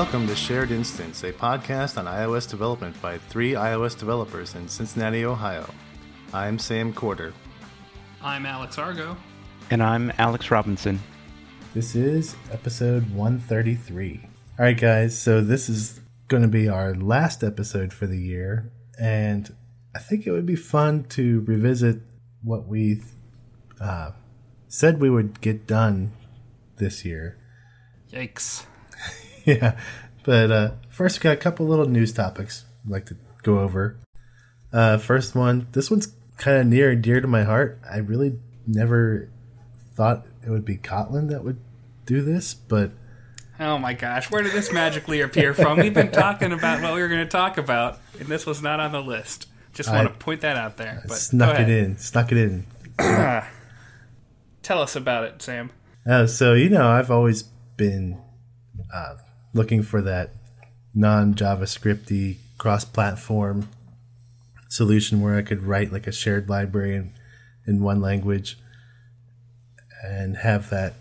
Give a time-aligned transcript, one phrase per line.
[0.00, 5.26] Welcome to Shared Instance, a podcast on iOS development by three iOS developers in Cincinnati,
[5.26, 5.68] Ohio.
[6.32, 7.34] I'm Sam Corder.
[8.22, 9.14] I'm Alex Argo.
[9.70, 11.00] And I'm Alex Robinson.
[11.74, 14.20] This is episode 133.
[14.58, 18.72] All right, guys, so this is going to be our last episode for the year,
[18.98, 19.54] and
[19.94, 22.00] I think it would be fun to revisit
[22.42, 23.02] what we
[23.78, 24.12] uh,
[24.66, 26.12] said we would get done
[26.78, 27.36] this year.
[28.10, 28.64] Yikes.
[29.44, 29.78] yeah,
[30.24, 33.96] but uh, first, we got a couple little news topics I'd like to go over.
[34.72, 37.80] Uh, first one, this one's kind of near and dear to my heart.
[37.90, 39.28] I really never
[39.94, 41.58] thought it would be Kotlin that would
[42.06, 42.92] do this, but
[43.58, 45.78] Oh my gosh, where did this magically appear from?
[45.78, 48.80] We've been talking about what we were going to talk about, and this was not
[48.80, 49.48] on the list.
[49.74, 51.02] Just want I- to point that out there.
[51.04, 51.98] I But snuck it in.
[51.98, 52.64] Snuck it in.
[54.62, 55.70] Tell us about it, Sam.
[56.08, 57.42] Uh, so you know, I've always
[57.76, 58.18] been
[58.92, 59.16] uh,
[59.52, 60.30] looking for that
[60.94, 63.68] non-JavaScripty cross-platform
[64.68, 67.12] solution where I could write like a shared library in,
[67.66, 68.58] in one language
[70.02, 70.94] and have that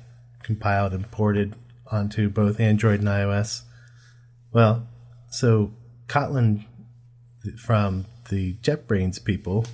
[0.43, 1.55] compiled and ported
[1.91, 3.61] onto both Android and iOS.
[4.51, 4.87] Well,
[5.29, 5.71] so
[6.07, 6.65] Kotlin
[7.57, 9.65] from the JetBrains people,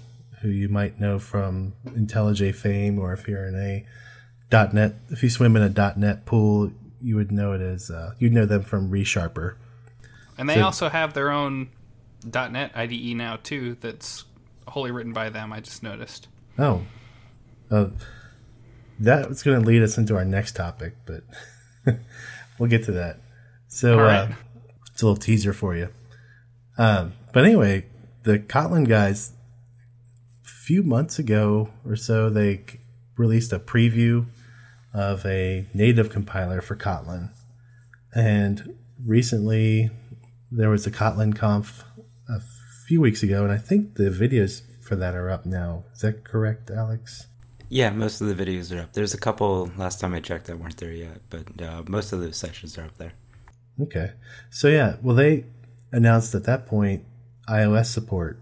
[0.42, 3.86] who you might know from IntelliJ fame, or if you're in a
[4.52, 8.34] .NET, if you swim in a .NET pool, you would know it as uh, you'd
[8.34, 9.56] know them from ReSharper.
[10.38, 11.70] And they So- also have their own
[12.26, 13.78] .NET IDE now too.
[13.82, 14.26] That's
[14.68, 15.54] wholly written by them.
[15.54, 16.28] I just noticed.
[16.58, 16.84] Oh,
[17.70, 17.88] uh,
[19.00, 21.24] that was going to lead us into our next topic, but
[22.60, 23.20] we'll get to that.
[23.68, 24.32] So uh,
[24.92, 25.90] it's a little teaser for you.
[26.78, 27.86] Um, but anyway,
[28.24, 29.34] the Kotlin guys,
[30.46, 32.64] a few months ago or so, they
[33.18, 34.26] released a preview
[34.96, 37.30] of a native compiler for Kotlin.
[38.16, 39.90] And recently,
[40.50, 41.84] there was a Kotlin conf
[42.30, 42.40] a
[42.88, 45.84] few weeks ago, and I think the videos for that are up now.
[45.94, 47.28] Is that correct, Alex?
[47.68, 48.94] Yeah, most of the videos are up.
[48.94, 52.22] There's a couple last time I checked that weren't there yet, but uh, most of
[52.22, 53.14] those sections are up there.
[53.82, 54.12] Okay.
[54.50, 55.46] So yeah, well they
[55.92, 57.04] announced at that point
[57.50, 58.40] iOS support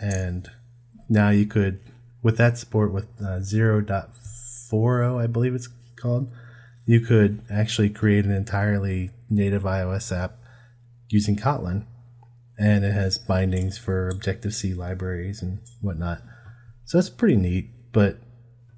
[0.00, 0.48] and
[1.08, 1.80] now you could
[2.22, 5.68] with that support with uh, 0.40 I believe it's
[6.00, 6.30] called,
[6.86, 10.38] you could actually create an entirely native iOS app
[11.08, 11.84] using Kotlin
[12.58, 16.22] and it has bindings for Objective-C libraries and whatnot.
[16.84, 18.18] So that's pretty neat, but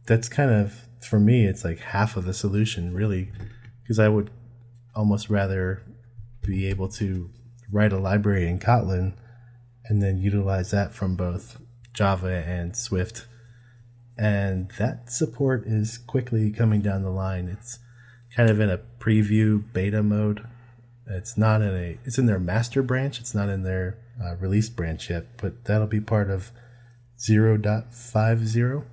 [0.07, 3.33] that's kind of for me it's like half of the solution really
[3.83, 4.31] because I would
[4.95, 5.83] almost rather
[6.43, 7.31] be able to
[7.73, 9.15] write a library in Kotlin
[9.87, 11.61] and then utilize that from both
[11.93, 13.27] Java and Swift.
[14.21, 17.49] And that support is quickly coming down the line.
[17.49, 17.79] It's
[18.37, 20.47] kind of in a preview beta mode.
[21.07, 23.19] It's not in a it's in their master branch.
[23.19, 26.53] It's not in their uh, release branch yet, but that'll be part of
[27.19, 28.85] 0.50.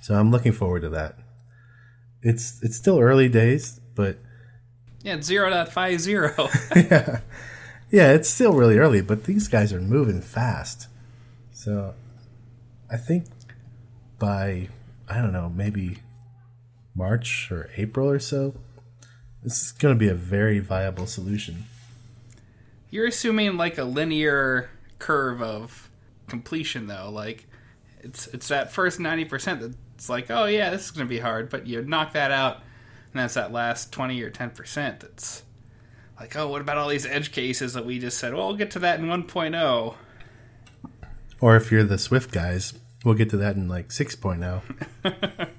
[0.00, 1.18] So I'm looking forward to that.
[2.22, 4.16] It's it's still early days, but
[5.02, 6.74] Yeah, it's 0.50.
[6.90, 7.20] yeah.
[7.90, 10.88] yeah, it's still really early, but these guys are moving fast.
[11.52, 11.92] So
[12.90, 13.26] I think
[14.18, 14.68] by,
[15.08, 15.98] I don't know, maybe
[16.94, 18.54] March or April or so,
[19.42, 21.64] this is going to be a very viable solution.
[22.90, 25.88] You're assuming like a linear curve of
[26.26, 27.10] completion, though.
[27.10, 27.46] Like
[28.00, 31.20] it's it's that first ninety percent that's like, oh yeah, this is going to be
[31.20, 32.56] hard, but you knock that out,
[33.12, 35.42] and that's that last twenty or ten percent that's
[36.18, 38.34] like, oh, what about all these edge cases that we just said?
[38.34, 39.94] Well, we'll get to that in oh." 1.0.
[41.40, 42.74] Or if you're the Swift guys,
[43.08, 44.04] we'll get to that in like oh.
[44.04, 45.48] 6.0.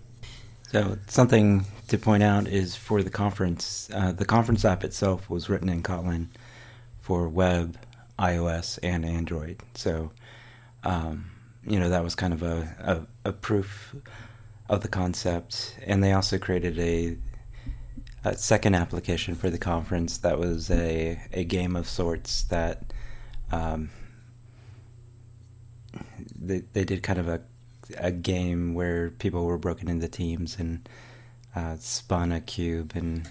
[0.71, 5.49] So something to point out is for the conference, uh, the conference app itself was
[5.49, 6.28] written in Kotlin
[7.01, 7.75] for web,
[8.19, 9.63] iOS, and Android.
[9.73, 10.11] So,
[10.84, 11.31] um,
[11.66, 13.95] you know, that was kind of a, a, a proof
[14.69, 15.75] of the concept.
[15.87, 17.17] And they also created a,
[18.23, 22.93] a second application for the conference that was a, a game of sorts that
[23.52, 23.90] um,
[26.41, 27.41] they, they did kind of a
[27.97, 30.88] a game where people were broken into teams and
[31.56, 33.28] uh, spun a cube, and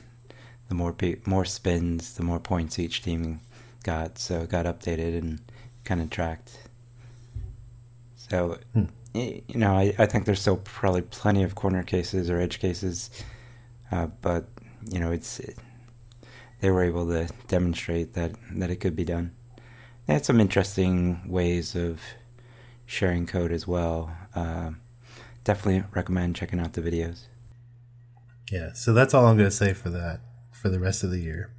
[0.68, 3.40] the more pe- more spins, the more points each team
[3.84, 4.18] got.
[4.18, 5.40] So it got updated and
[5.84, 6.58] kind of tracked.
[8.16, 8.58] So,
[9.14, 12.58] y- you know, I, I think there's still probably plenty of corner cases or edge
[12.58, 13.10] cases,
[13.92, 14.46] uh, but
[14.90, 15.56] you know, it's it,
[16.60, 19.32] they were able to demonstrate that that it could be done.
[20.06, 22.00] They had some interesting ways of
[22.88, 24.10] sharing code as well.
[24.34, 24.70] Uh,
[25.44, 27.26] definitely recommend checking out the videos.
[28.50, 30.20] Yeah, so that's all I'm going to say for that
[30.52, 31.52] for the rest of the year.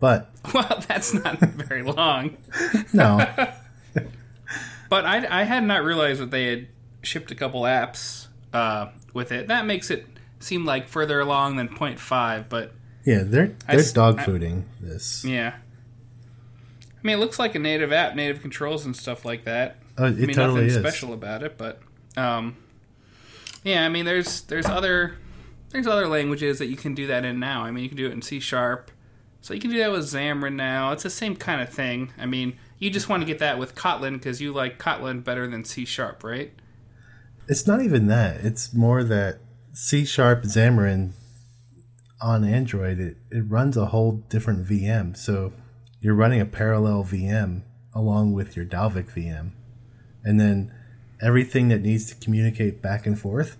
[0.00, 2.38] But Well, that's not very long.
[2.92, 3.24] no,
[4.90, 6.68] But I, I had not realized that they had
[7.02, 9.48] shipped a couple apps uh, with it.
[9.48, 10.06] That makes it
[10.40, 12.72] seem like further along than 0.5, but
[13.04, 15.24] yeah, they're I they're s- dog I- fooding this.
[15.24, 15.54] yeah.
[16.90, 19.76] I mean, it looks like a native app, native controls and stuff like that.
[19.96, 20.74] Oh, it I mean, totally nothing is.
[20.76, 21.80] special about it, but
[22.16, 22.56] um,
[23.62, 25.16] yeah, I mean, there's there's other
[25.70, 27.62] there's other languages that you can do that in now.
[27.62, 28.90] I mean, you can do it in C sharp,
[29.40, 30.92] so you can do that with Xamarin now.
[30.92, 32.12] It's the same kind of thing.
[32.18, 35.46] I mean, you just want to get that with Kotlin because you like Kotlin better
[35.46, 36.52] than C sharp, right?
[37.48, 38.44] It's not even that.
[38.44, 39.38] It's more that
[39.72, 41.12] C sharp Xamarin
[42.20, 45.16] on Android it, it runs a whole different VM.
[45.16, 45.52] So
[46.00, 47.62] you're running a parallel VM
[47.94, 49.50] along with your Dalvik VM.
[50.24, 50.72] And then
[51.20, 53.56] everything that needs to communicate back and forth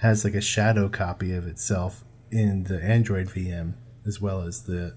[0.00, 3.74] has like a shadow copy of itself in the Android VM
[4.06, 4.96] as well as the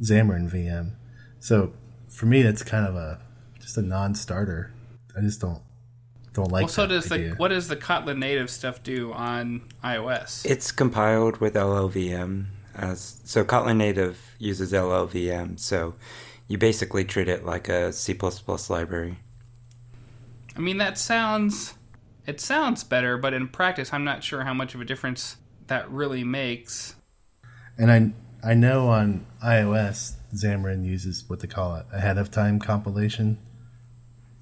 [0.00, 0.92] Xamarin VM.
[1.38, 1.72] So
[2.08, 3.20] for me that's kind of a
[3.60, 4.72] just a non-starter.
[5.16, 5.62] I just don't
[6.32, 9.62] don't like well, so that does the what does the Kotlin native stuff do on
[9.82, 10.44] iOS?
[10.46, 12.46] It's compiled with LLVM.
[12.74, 15.94] As, so Kotlin Native uses LLVM, so
[16.46, 18.16] you basically treat it like a C++
[18.68, 19.18] library.
[20.56, 21.74] I mean, that sounds
[22.26, 25.36] it sounds better, but in practice, I'm not sure how much of a difference
[25.66, 26.94] that really makes.
[27.78, 32.58] And I I know on iOS Xamarin uses what they call it ahead of time
[32.58, 33.38] compilation.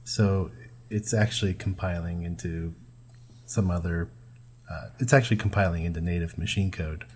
[0.05, 0.51] So
[0.91, 2.75] it's actually compiling into
[3.47, 4.11] some other.
[4.71, 7.07] Uh, it's actually compiling into native machine code,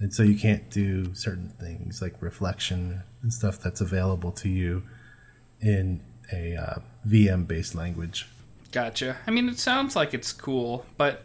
[0.00, 4.82] and so you can't do certain things like reflection and stuff that's available to you
[5.60, 8.28] in a uh, VM based language.
[8.72, 9.16] Gotcha.
[9.26, 11.24] I mean, it sounds like it's cool, but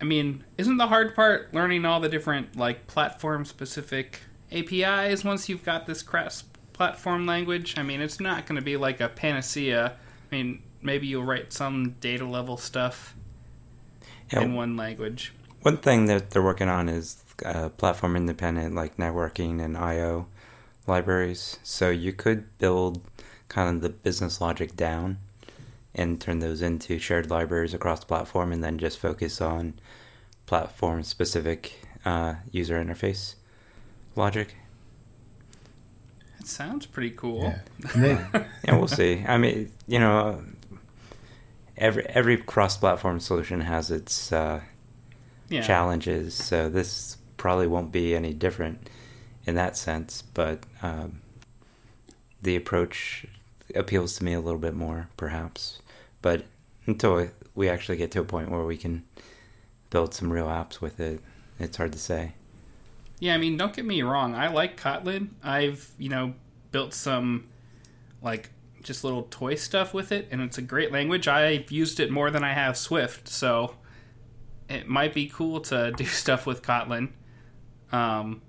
[0.00, 4.20] I mean, isn't the hard part learning all the different like platform specific
[4.52, 7.76] APIs once you've got this cross platform language?
[7.76, 9.96] I mean, it's not going to be like a panacea.
[10.30, 13.14] I mean, maybe you'll write some data level stuff
[14.32, 15.32] Yeah, in one language.
[15.62, 20.26] One thing that they're working on is uh, platform independent, like networking and I/O
[20.86, 21.58] libraries.
[21.62, 23.00] So you could build
[23.48, 25.18] kind of the business logic down
[25.94, 29.74] and turn those into shared libraries across the platform, and then just focus on
[30.46, 33.34] platform specific uh, user interface
[34.16, 34.54] logic.
[36.40, 37.42] It sounds pretty cool.
[37.42, 37.58] Yeah.
[38.32, 39.24] And Yeah, we'll see.
[39.26, 40.42] I mean, you know,
[41.76, 44.60] every every cross-platform solution has its uh,
[45.48, 45.62] Yeah.
[45.62, 48.88] challenges, so this probably won't be any different
[49.46, 50.22] in that sense.
[50.22, 51.20] But um,
[52.42, 53.26] the approach
[53.74, 55.80] appeals to me a little bit more, perhaps.
[56.22, 56.44] But
[56.86, 59.04] until we actually get to a point where we can
[59.90, 61.20] build some real apps with it,
[61.58, 62.32] it's hard to say.
[63.20, 64.34] Yeah, I mean, don't get me wrong.
[64.34, 65.30] I like Kotlin.
[65.42, 66.34] I've, you know,
[66.70, 67.48] built some,
[68.22, 68.50] like,
[68.82, 71.26] just little toy stuff with it, and it's a great language.
[71.26, 73.74] I've used it more than I have Swift, so
[74.68, 77.10] it might be cool to do stuff with Kotlin.
[77.90, 78.42] Um,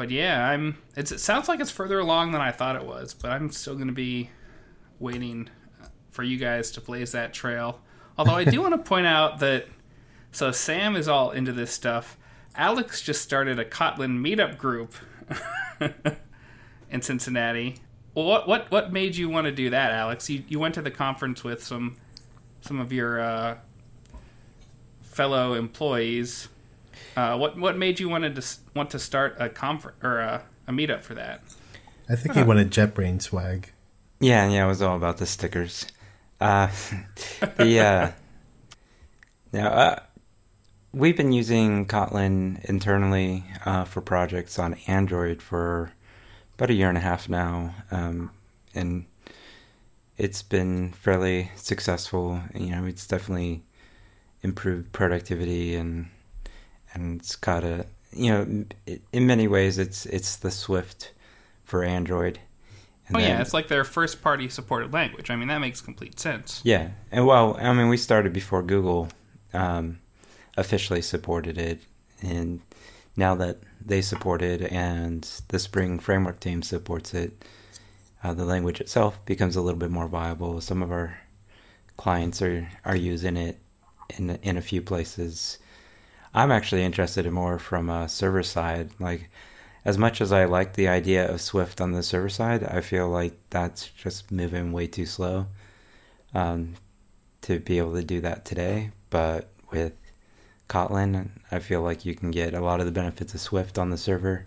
[0.00, 0.78] but yeah, I'm.
[0.96, 3.74] It's, it sounds like it's further along than I thought it was, but I'm still
[3.74, 4.30] going to be
[4.98, 5.50] waiting
[6.08, 7.82] for you guys to blaze that trail.
[8.16, 9.66] Although I do want to point out that
[10.32, 12.16] so Sam is all into this stuff.
[12.56, 14.94] Alex just started a Kotlin meetup group
[16.90, 17.76] in Cincinnati.
[18.14, 20.30] Well, what what what made you want to do that, Alex?
[20.30, 21.98] You you went to the conference with some
[22.62, 23.58] some of your uh,
[25.02, 26.48] fellow employees.
[27.20, 28.42] Uh, what what made you wanted to
[28.74, 31.42] want to start a confer- or a, a meetup for that?
[32.08, 33.72] I think he wanted JetBrain swag.
[34.20, 35.86] Yeah, yeah, it was all about the stickers.
[36.40, 36.70] Uh,
[37.58, 38.10] the uh,
[39.52, 40.00] now uh,
[40.94, 45.92] we've been using Kotlin internally uh, for projects on Android for
[46.54, 48.30] about a year and a half now, um,
[48.74, 49.04] and
[50.16, 52.40] it's been fairly successful.
[52.54, 53.62] You know, it's definitely
[54.42, 56.08] improved productivity and
[56.94, 61.12] and it's got a you know it, in many ways it's it's the Swift
[61.64, 62.38] for Android.
[63.08, 65.30] And Oh then- yeah, it's like their first party supported language.
[65.30, 66.60] I mean, that makes complete sense.
[66.64, 69.08] yeah, and well, I mean, we started before Google
[69.52, 69.98] um,
[70.56, 71.80] officially supported it,
[72.22, 72.60] and
[73.16, 77.44] now that they support it and the Spring Framework team supports it,
[78.22, 80.60] uh, the language itself becomes a little bit more viable.
[80.60, 81.18] Some of our
[81.96, 83.58] clients are are using it
[84.18, 85.58] in in a few places.
[86.34, 89.30] I'm actually interested in more from a server side, like.
[89.82, 93.08] As much as I like the idea of Swift on the server side, I feel
[93.08, 95.46] like that's just moving way too slow
[96.34, 96.74] um,
[97.40, 98.90] to be able to do that today.
[99.08, 99.94] But with
[100.68, 103.88] Kotlin, I feel like you can get a lot of the benefits of Swift on
[103.88, 104.44] the server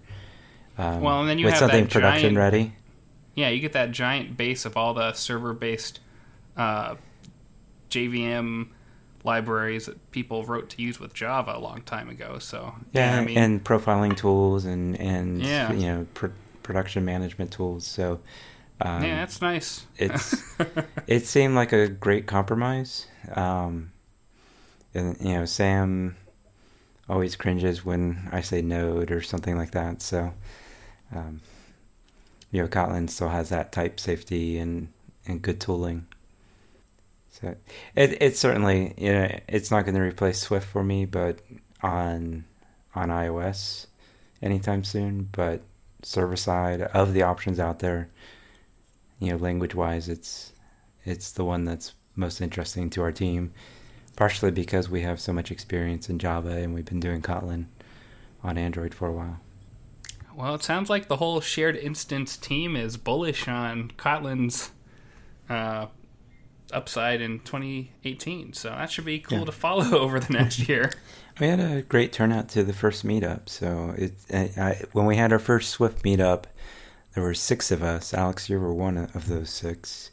[0.77, 2.73] um, Well, and then you with have something that production giant- ready.
[3.35, 5.99] Yeah, you get that giant base of all the server-based
[6.55, 6.95] uh,
[7.89, 8.67] JVM
[9.23, 12.39] libraries that people wrote to use with Java a long time ago.
[12.39, 15.71] So Yeah, I mean, and profiling tools and and Yeah.
[15.71, 16.27] you know pr-
[16.61, 17.85] production management tools.
[17.87, 18.19] So
[18.81, 19.85] um, yeah, that's nice.
[19.97, 20.35] it's
[21.07, 23.07] it seemed like a great compromise.
[23.33, 23.91] Um,
[24.93, 26.17] and you know, Sam
[27.09, 30.01] always cringes when I say Node or something like that.
[30.01, 30.33] So,
[31.15, 31.41] um,
[32.51, 34.89] you know, Kotlin still has that type safety and
[35.25, 36.07] and good tooling.
[37.33, 37.55] So
[37.95, 41.39] it it's certainly you know it's not going to replace Swift for me, but
[41.81, 42.45] on
[42.93, 43.87] on iOS
[44.41, 45.29] anytime soon.
[45.31, 45.61] But
[46.03, 48.09] server side of the options out there,
[49.19, 50.53] you know, language wise, it's
[51.05, 53.51] it's the one that's most interesting to our team.
[54.15, 57.65] Partially because we have so much experience in Java and we've been doing Kotlin
[58.43, 59.39] on Android for a while.
[60.35, 64.69] Well, it sounds like the whole shared instance team is bullish on Kotlin's
[65.49, 65.87] uh,
[66.73, 68.53] upside in 2018.
[68.53, 69.45] So that should be cool Yeah.
[69.45, 70.91] to follow over the next year.
[71.39, 73.49] We had a great turnout to the first meetup.
[73.49, 76.45] So it, I, I, when we had our first Swift meetup,
[77.13, 78.13] there were six of us.
[78.13, 80.11] Alex, you were one of those six.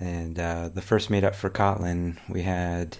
[0.00, 2.98] And uh, the first meetup for Kotlin, we had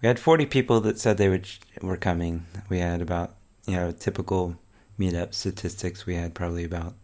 [0.00, 1.46] we had 40 people that said they would
[1.82, 2.46] were coming.
[2.70, 3.34] We had about
[3.66, 4.56] you know typical
[4.98, 6.06] meetup statistics.
[6.06, 6.94] We had probably about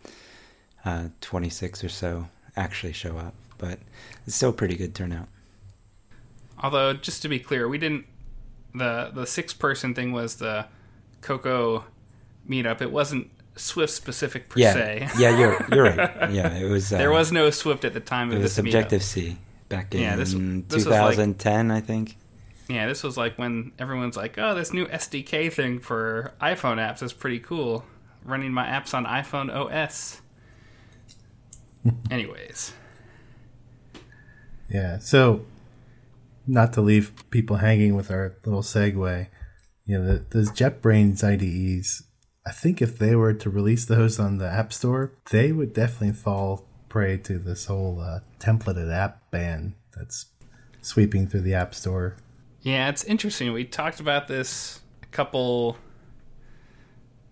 [0.87, 3.79] uh, 26 or so actually show up, but
[4.27, 5.29] it's still a pretty good turnout.
[6.61, 8.07] Although, just to be clear, we didn't.
[8.75, 10.67] the The six person thing was the
[11.21, 11.85] Cocoa
[12.49, 12.81] meetup.
[12.81, 15.09] It wasn't Swift specific per yeah, se.
[15.19, 16.31] yeah, you're you're right.
[16.33, 16.93] Yeah, it was.
[16.93, 19.05] Uh, there was no Swift at the time It of was this Objective meetup.
[19.05, 19.38] C
[19.69, 22.17] back in Yeah, this- this was like- 2010, I think.
[22.69, 27.03] Yeah, this was like when everyone's like, "Oh, this new SDK thing for iPhone apps
[27.03, 27.85] is pretty cool."
[28.25, 30.21] Running my apps on iPhone OS.
[32.11, 32.73] Anyways,
[34.69, 34.99] Yeah.
[34.99, 35.45] So,
[36.47, 39.27] not to leave people hanging with our little segue,
[39.85, 42.03] you know, the, those JetBrains IDEs,
[42.47, 46.13] I think if they were to release those on the App Store, they would definitely
[46.13, 50.27] fall prey to this whole uh, templated app ban that's
[50.81, 52.17] sweeping through the App Store.
[52.63, 53.53] yeah, it's interesting.
[53.53, 55.77] We talked about this a couple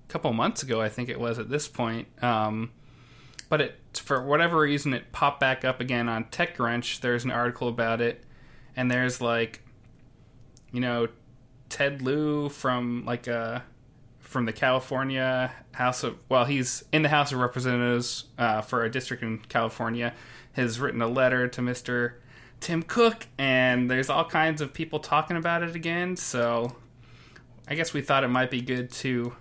[0.09, 2.09] couple months ago, I think it was at this point.
[2.23, 2.71] Um,
[3.49, 7.01] but it for whatever reason it popped back up again on TechCrunch.
[7.01, 8.25] There's an article about it,
[8.77, 9.63] and there's like,
[10.73, 11.09] you know,
[11.69, 13.65] Ted Lieu from like a
[14.21, 18.91] from the California House of well, he's in the House of Representatives uh, for a
[18.91, 20.13] district in California.
[20.53, 22.19] Has written a letter to Mister
[22.61, 26.17] Tim Cook, and there's all kinds of people talking about it again.
[26.17, 26.75] So,
[27.69, 29.37] I guess we thought it might be good to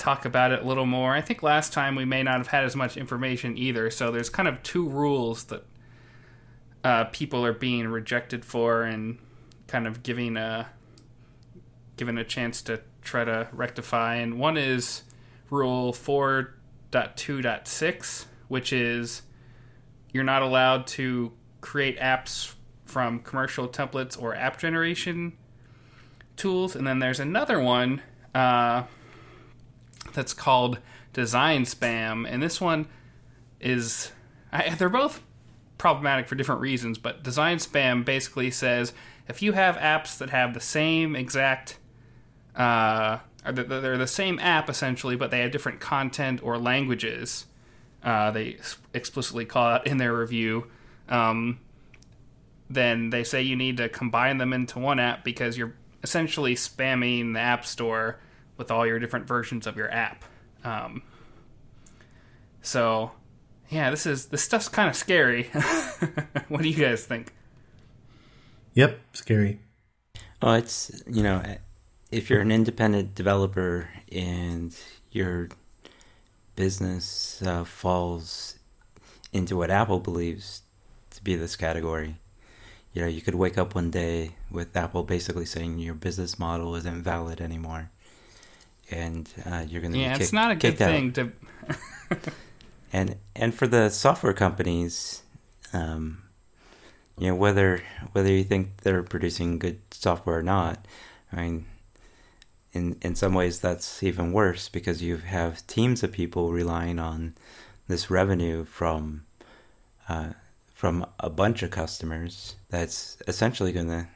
[0.00, 1.14] talk about it a little more.
[1.14, 3.90] I think last time we may not have had as much information either.
[3.90, 5.66] So there's kind of two rules that
[6.82, 9.18] uh, people are being rejected for, and
[9.66, 10.70] kind of giving a
[11.96, 14.14] given a chance to try to rectify.
[14.16, 15.02] And one is
[15.50, 19.20] Rule 4.2.6, which is
[20.12, 22.54] you're not allowed to create apps
[22.86, 25.34] from commercial templates or app generation
[26.36, 26.74] tools.
[26.74, 28.00] And then there's another one
[28.34, 28.84] uh,
[30.12, 30.78] that's called
[31.12, 32.26] Design Spam.
[32.28, 32.88] And this one
[33.60, 34.12] is,
[34.52, 35.22] I, they're both
[35.78, 38.92] problematic for different reasons, but Design Spam basically says
[39.28, 41.78] if you have apps that have the same exact
[42.56, 47.46] uh, or they're the same app essentially, but they have different content or languages.
[48.02, 48.58] Uh, they
[48.92, 50.66] explicitly call out in their review.
[51.08, 51.60] Um,
[52.68, 57.34] then they say you need to combine them into one app because you're essentially spamming
[57.34, 58.18] the App Store
[58.60, 60.22] with all your different versions of your app.
[60.64, 61.02] Um,
[62.60, 63.12] so,
[63.70, 65.44] yeah, this is this stuff's kind of scary.
[66.48, 67.32] what do you guys think?
[68.74, 69.60] Yep, scary.
[70.42, 71.42] Well, it's you know,
[72.10, 74.76] if you're an independent developer and
[75.10, 75.48] your
[76.54, 78.58] business uh, falls
[79.32, 80.62] into what Apple believes
[81.12, 82.16] to be this category,
[82.92, 86.74] you know, you could wake up one day with Apple basically saying your business model
[86.74, 87.90] isn't valid anymore,
[88.92, 90.90] and uh, you're going to Yeah, it's not a good kicked out.
[90.90, 91.32] thing to.
[92.92, 95.22] and and for the software companies,
[95.72, 96.22] um,
[97.18, 97.82] you know whether
[98.12, 100.86] whether you think they're producing good software or not,
[101.32, 101.66] I mean,
[102.72, 107.34] in in some ways that's even worse because you have teams of people relying on
[107.88, 109.24] this revenue from
[110.08, 110.30] uh,
[110.74, 114.08] from a bunch of customers that's essentially going to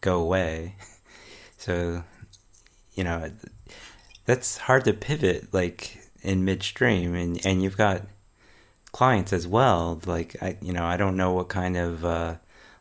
[0.00, 0.76] go away.
[1.58, 2.02] So,
[2.96, 3.30] you know,
[4.24, 8.02] that's hard to pivot like in midstream, and and you've got
[8.92, 10.00] clients as well.
[10.06, 12.36] Like I, you know, I don't know what kind of uh,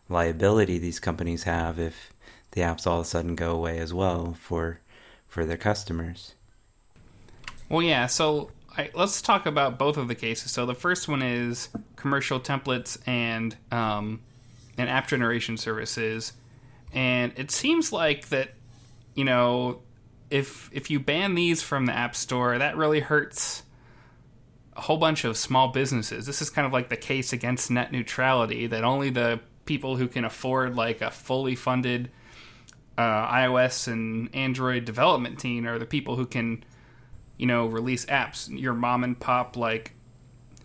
[0.09, 2.13] liability these companies have if
[2.51, 4.79] the apps all of a sudden go away as well for
[5.27, 6.35] for their customers.
[7.69, 8.07] Well, yeah.
[8.07, 10.51] So I, let's talk about both of the cases.
[10.51, 14.21] So the first one is commercial templates and um,
[14.77, 16.33] and app generation services,
[16.93, 18.49] and it seems like that
[19.15, 19.81] you know
[20.31, 23.63] if if you ban these from the app store, that really hurts
[24.75, 26.25] a whole bunch of small businesses.
[26.25, 30.07] This is kind of like the case against net neutrality that only the people who
[30.07, 32.09] can afford like a fully funded
[32.97, 36.63] uh, iOS and Android development team are the people who can,
[37.37, 38.47] you know, release apps.
[38.49, 39.93] Your mom and pop like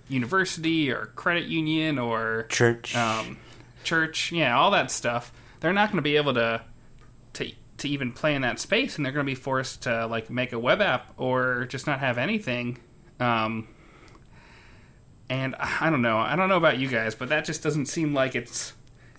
[0.08, 3.38] university or credit union or church, um,
[3.82, 5.32] church, yeah, all that stuff.
[5.60, 6.62] They're not going to be able to
[7.34, 10.30] to to even play in that space, and they're going to be forced to like
[10.30, 12.78] make a web app or just not have anything.
[13.20, 13.68] Um,
[15.28, 16.18] and I don't know.
[16.18, 18.72] I don't know about you guys, but that just doesn't seem like it's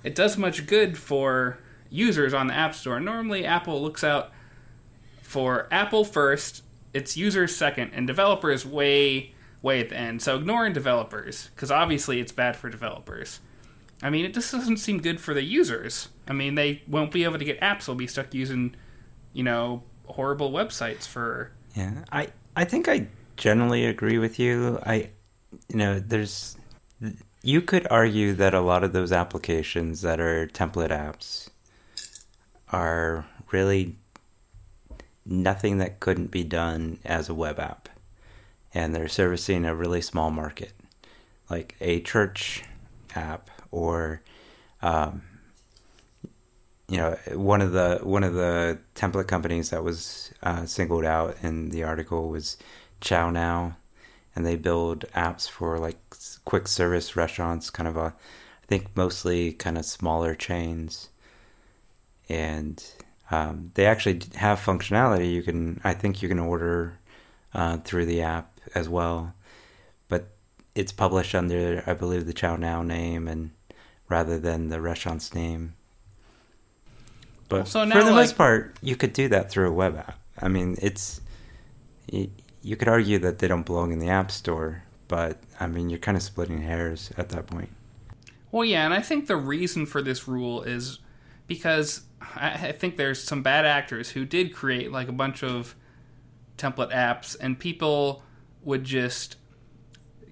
[0.04, 1.60] it does much good for
[1.90, 3.00] users on the App Store.
[3.00, 4.32] Normally, Apple looks out
[5.22, 10.22] for Apple first, its users second, and developers way way at the end.
[10.22, 13.40] So ignoring developers because obviously it's bad for developers.
[14.02, 16.10] I mean, it just doesn't seem good for the users.
[16.28, 17.86] I mean, they won't be able to get apps.
[17.86, 18.76] They'll be stuck using,
[19.34, 21.52] you know, horrible websites for.
[21.76, 23.08] Yeah, I I think I
[23.38, 24.80] generally agree with you.
[24.86, 25.10] I,
[25.70, 26.58] you know, there's
[27.44, 31.50] you could argue that a lot of those applications that are template apps
[32.72, 33.96] are really
[35.26, 37.90] nothing that couldn't be done as a web app.
[38.74, 40.74] And they're servicing a really small market,
[41.50, 42.64] like a church
[43.16, 44.22] app or
[44.82, 45.24] um,
[46.90, 51.36] you know one of the one of the template companies that was uh, singled out
[51.44, 52.58] in the article was
[53.02, 53.76] ChowNow,
[54.36, 55.98] and they build apps for like
[56.46, 58.16] quick service restaurants, kind of a
[58.64, 61.10] I think mostly kind of smaller chains,
[62.30, 62.84] and
[63.32, 65.32] um, they actually have functionality.
[65.32, 67.00] You can I think you can order
[67.54, 69.34] uh, through the app as well,
[70.10, 70.30] but
[70.76, 73.52] it's published under I believe the ChowNow name and
[74.10, 75.77] rather than the restaurant's name.
[77.50, 79.96] But So now, for the like- most part, you could do that through a web
[79.98, 80.20] app.
[80.42, 81.22] I mean, it's
[82.12, 82.30] y-
[82.62, 86.00] you could argue that they don't belong in the app store, but I mean, you're
[86.00, 87.70] kind of splitting hairs at that point.
[88.52, 91.00] Well, yeah, and I think the reason for this rule is
[91.48, 92.02] because
[92.36, 95.76] I I think there's some bad actors who did create like a bunch of
[96.58, 98.24] template apps, and people
[98.64, 99.38] would just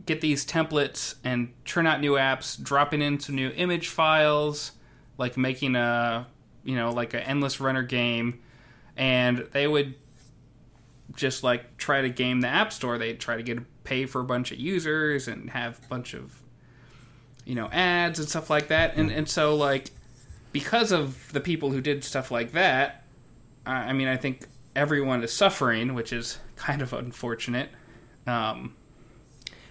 [0.05, 4.73] get these templates and churn out new apps, dropping into new image files,
[5.17, 6.27] like making a
[6.65, 8.41] you know like an endless runner game,
[8.97, 9.95] and they would
[11.15, 12.97] just like try to game the app store.
[12.97, 16.41] They'd try to get pay for a bunch of users and have a bunch of
[17.45, 19.91] you know ads and stuff like that and and so like
[20.51, 23.03] because of the people who did stuff like that
[23.65, 27.69] i I mean i think everyone is suffering which is kind of unfortunate
[28.27, 28.75] um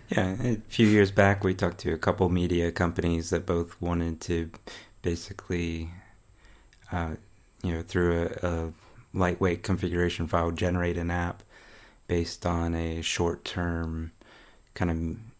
[0.08, 4.20] Yeah, a few years back, we talked to a couple media companies that both wanted
[4.22, 4.50] to
[5.02, 5.90] basically,
[6.94, 7.14] uh,
[7.62, 8.72] you know, through a, a
[9.12, 11.42] lightweight configuration file, generate an app
[12.06, 14.12] based on a short-term
[14.74, 14.98] kind of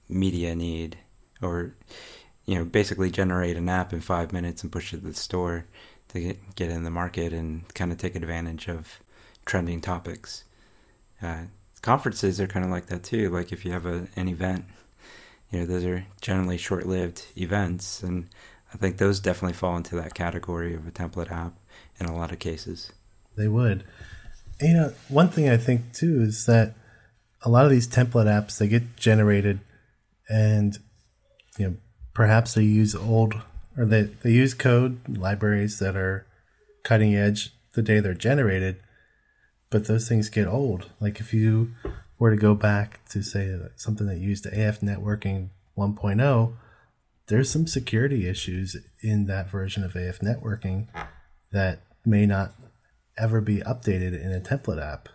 [0.08, 0.98] media need,
[1.40, 1.74] or
[2.46, 5.64] you know, basically generate an app in five minutes and push it to the store
[6.08, 9.00] to get, get in the market and kind of take advantage of
[9.46, 10.44] trending topics.
[11.22, 11.44] Uh,
[11.82, 13.30] conferences are kind of like that too.
[13.30, 14.64] Like if you have a, an event,
[15.50, 18.28] you know, those are generally short-lived events, and
[18.74, 21.54] I think those definitely fall into that category of a template app
[22.00, 22.92] in a lot of cases.
[23.36, 23.84] They would.
[24.60, 26.74] And, you know, one thing I think too is that
[27.44, 29.60] a lot of these template apps they get generated,
[30.28, 30.78] and
[31.58, 31.76] you know
[32.14, 33.34] perhaps they use old
[33.76, 36.26] or they they use code libraries that are
[36.82, 38.76] cutting edge the day they're generated,
[39.70, 40.90] but those things get old.
[41.00, 41.72] Like if you
[42.18, 46.52] were to go back to say something that used AFNetworking 1.0,
[47.26, 50.88] there's some security issues in that version of AFNetworking
[51.52, 52.52] that may not
[53.16, 55.08] ever be updated in a template app.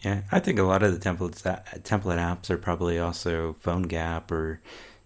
[0.00, 1.42] Yeah, I think a lot of the templates
[1.82, 4.60] template apps are probably also PhoneGap or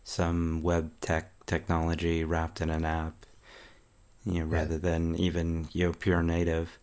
[0.05, 3.27] some web tech technology wrapped in an app.
[4.25, 6.79] You know, rather than even you know pure native.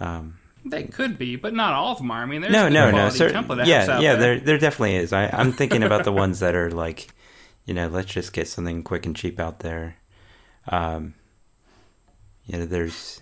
[0.00, 2.72] Um, they could be but not all of them are i mean there's no, good
[2.72, 2.92] no, no.
[2.92, 4.14] quality cer- template apps yeah, out yeah.
[4.14, 4.36] there.
[4.36, 5.12] There, there definitely is.
[5.12, 7.08] I, I'm thinking about the ones that are like,
[7.64, 9.96] you know, let's just get something quick and cheap out there.
[10.68, 11.14] Um,
[12.46, 13.20] you know, there's.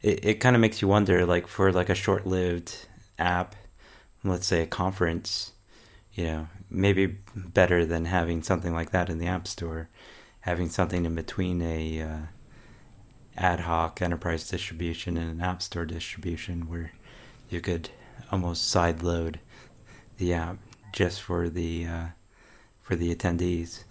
[0.00, 3.54] It, it kind of makes you wonder, like for like a short-lived app,
[4.24, 5.52] let's say a conference,
[6.12, 9.88] you know, maybe better than having something like that in the App Store,
[10.40, 12.18] having something in between a uh,
[13.36, 16.92] ad hoc enterprise distribution and an App Store distribution where
[17.48, 17.90] you could
[18.30, 19.38] almost side load
[20.16, 20.56] the app
[20.92, 22.06] just for the uh,
[22.82, 23.84] for the attendees.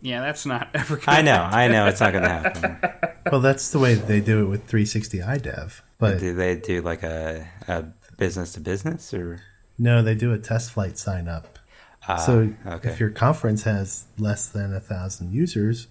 [0.00, 0.96] Yeah, that's not ever.
[0.96, 1.58] Gonna I know, happen.
[1.58, 2.78] I know, it's not going to happen.
[3.32, 5.80] Well, that's the way they do it with 360 iDev.
[5.98, 7.86] But do they do like a, a
[8.18, 9.40] business to business or?
[9.78, 11.58] no, they do a TestFlight sign up.
[12.06, 12.88] Uh, so okay.
[12.88, 15.88] if your conference has less than a thousand users,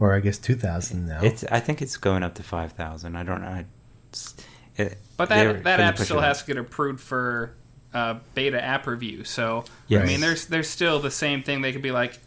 [0.00, 1.44] or I guess 2,000 now, It's.
[1.44, 3.16] I think it's going up to five thousand.
[3.16, 3.64] I don't know.
[4.08, 4.34] It's,
[4.76, 7.54] it, But that that app still has to get approved for
[7.94, 9.24] uh, beta app review.
[9.24, 11.62] So I mean, there's there's still the same thing.
[11.62, 12.18] They could be like,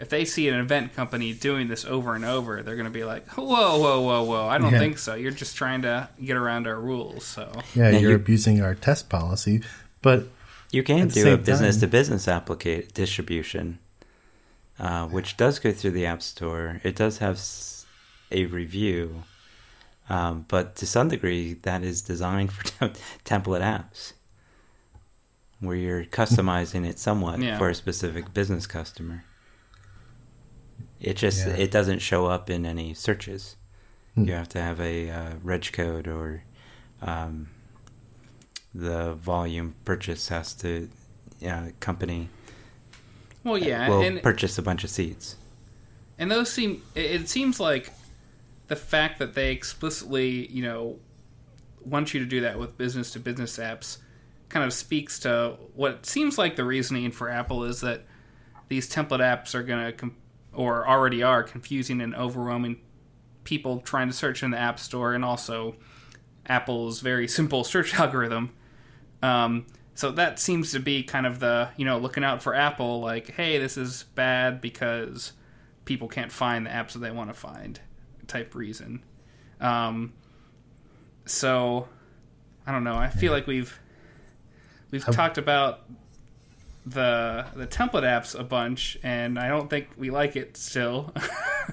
[0.00, 3.04] if they see an event company doing this over and over, they're going to be
[3.04, 4.46] like, whoa, whoa, whoa, whoa!
[4.46, 4.78] I don't Yeah.
[4.78, 5.14] think so.
[5.14, 7.24] You're just trying to get around our rules.
[7.24, 9.62] So yeah, Yeah, you're you- abusing our test policy.
[10.02, 10.28] But
[10.70, 13.78] You can At do a business to business application distribution,
[14.78, 16.80] uh, which does go through the App Store.
[16.84, 17.40] It does have
[18.30, 19.22] a review,
[20.10, 22.92] um, but to some degree, that is designed for tem-
[23.24, 24.12] template apps,
[25.60, 27.58] where you're customizing it somewhat Yeah.
[27.58, 29.24] for a specific business customer.
[31.00, 31.54] It just Yeah.
[31.54, 33.56] it doesn't show up in any searches.
[34.14, 34.24] Hmm.
[34.24, 36.42] You have to have a uh, reg code or
[37.02, 37.48] um,
[38.74, 40.88] the volume purchase has to
[41.46, 42.28] uh, company
[43.44, 45.36] well, yeah, will and purchase a bunch of seats.
[46.18, 46.82] and those seem.
[46.96, 47.92] It, it seems like
[48.66, 50.98] the fact that they explicitly, you know,
[51.84, 53.98] want you to do that with business to business apps
[54.48, 58.04] kind of speaks to what seems like the reasoning for Apple is that
[58.68, 60.16] these template apps are going to com-
[60.52, 62.80] or already are confusing and overwhelming
[63.44, 65.76] people trying to search in the App Store and also
[66.46, 68.52] Apple's very simple search algorithm.
[69.22, 73.00] Um, so that seems to be kind of the, you know, looking out for Apple
[73.00, 75.32] like, hey, this is bad because
[75.84, 77.80] people can't find the apps that they want to find
[78.28, 79.02] type reason.
[79.60, 80.12] Um,
[81.24, 81.88] so
[82.66, 82.96] I don't know.
[82.96, 83.78] I feel like we've
[84.90, 85.84] we've How- talked about
[86.86, 91.12] the the template apps a bunch, and I don't think we like it still.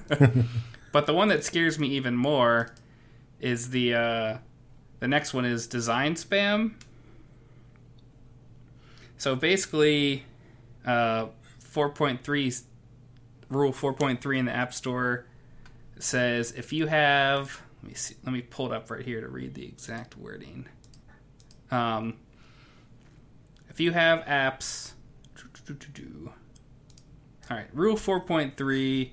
[0.92, 2.74] but the one that scares me even more
[3.40, 4.38] is the uh,
[5.00, 6.74] the next one is design spam.
[9.18, 10.24] So basically,
[10.84, 11.26] uh,
[11.62, 12.62] 4.3
[13.48, 15.26] rule 4.3 in the App Store
[15.98, 19.28] says if you have let me see let me pull it up right here to
[19.28, 20.66] read the exact wording.
[21.70, 22.14] Um,
[23.76, 24.92] if you have apps,
[27.50, 29.10] all right, rule 4.3.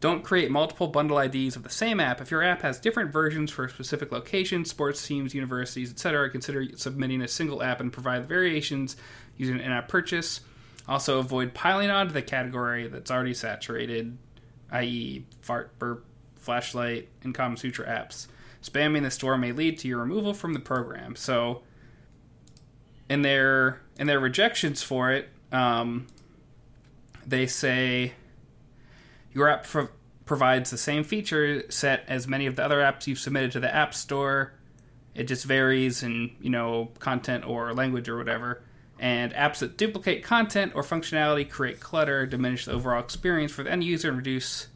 [0.00, 2.22] Don't create multiple bundle IDs of the same app.
[2.22, 7.20] If your app has different versions for specific locations, sports teams, universities, etc., consider submitting
[7.20, 8.96] a single app and provide the variations
[9.36, 10.40] using an in-app purchase.
[10.88, 14.16] Also, avoid piling onto the category that's already saturated,
[14.70, 18.28] i.e., fart, burp, flashlight, and Kama Sutra apps.
[18.62, 21.16] Spamming the store may lead to your removal from the program.
[21.16, 21.60] So,
[23.08, 26.06] in their in their rejections for it, um,
[27.26, 28.12] they say
[29.32, 29.88] your app pro-
[30.24, 33.72] provides the same feature set as many of the other apps you've submitted to the
[33.72, 34.52] App Store.
[35.14, 38.62] It just varies in you know content or language or whatever.
[38.98, 43.70] And apps that duplicate content or functionality create clutter, diminish the overall experience for the
[43.70, 44.68] end user, and reduce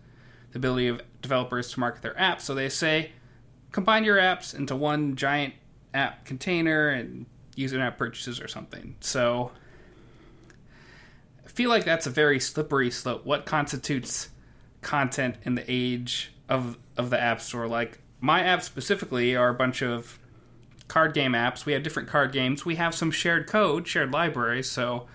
[0.53, 2.43] the ability of developers to market their apps.
[2.43, 3.13] So they say
[3.73, 5.55] combine your apps into one giant
[5.95, 8.97] app container and use in-app purchases or something.
[9.01, 9.53] So
[11.45, 13.25] I feel like that's a very slippery slope.
[13.25, 14.31] What constitutes
[14.83, 17.67] content in the age of of the app store?
[17.67, 20.19] Like my apps specifically are a bunch of
[20.89, 21.65] card game apps.
[21.65, 22.65] We have different card games.
[22.65, 24.71] We have some shared code, shared libraries.
[24.71, 25.07] So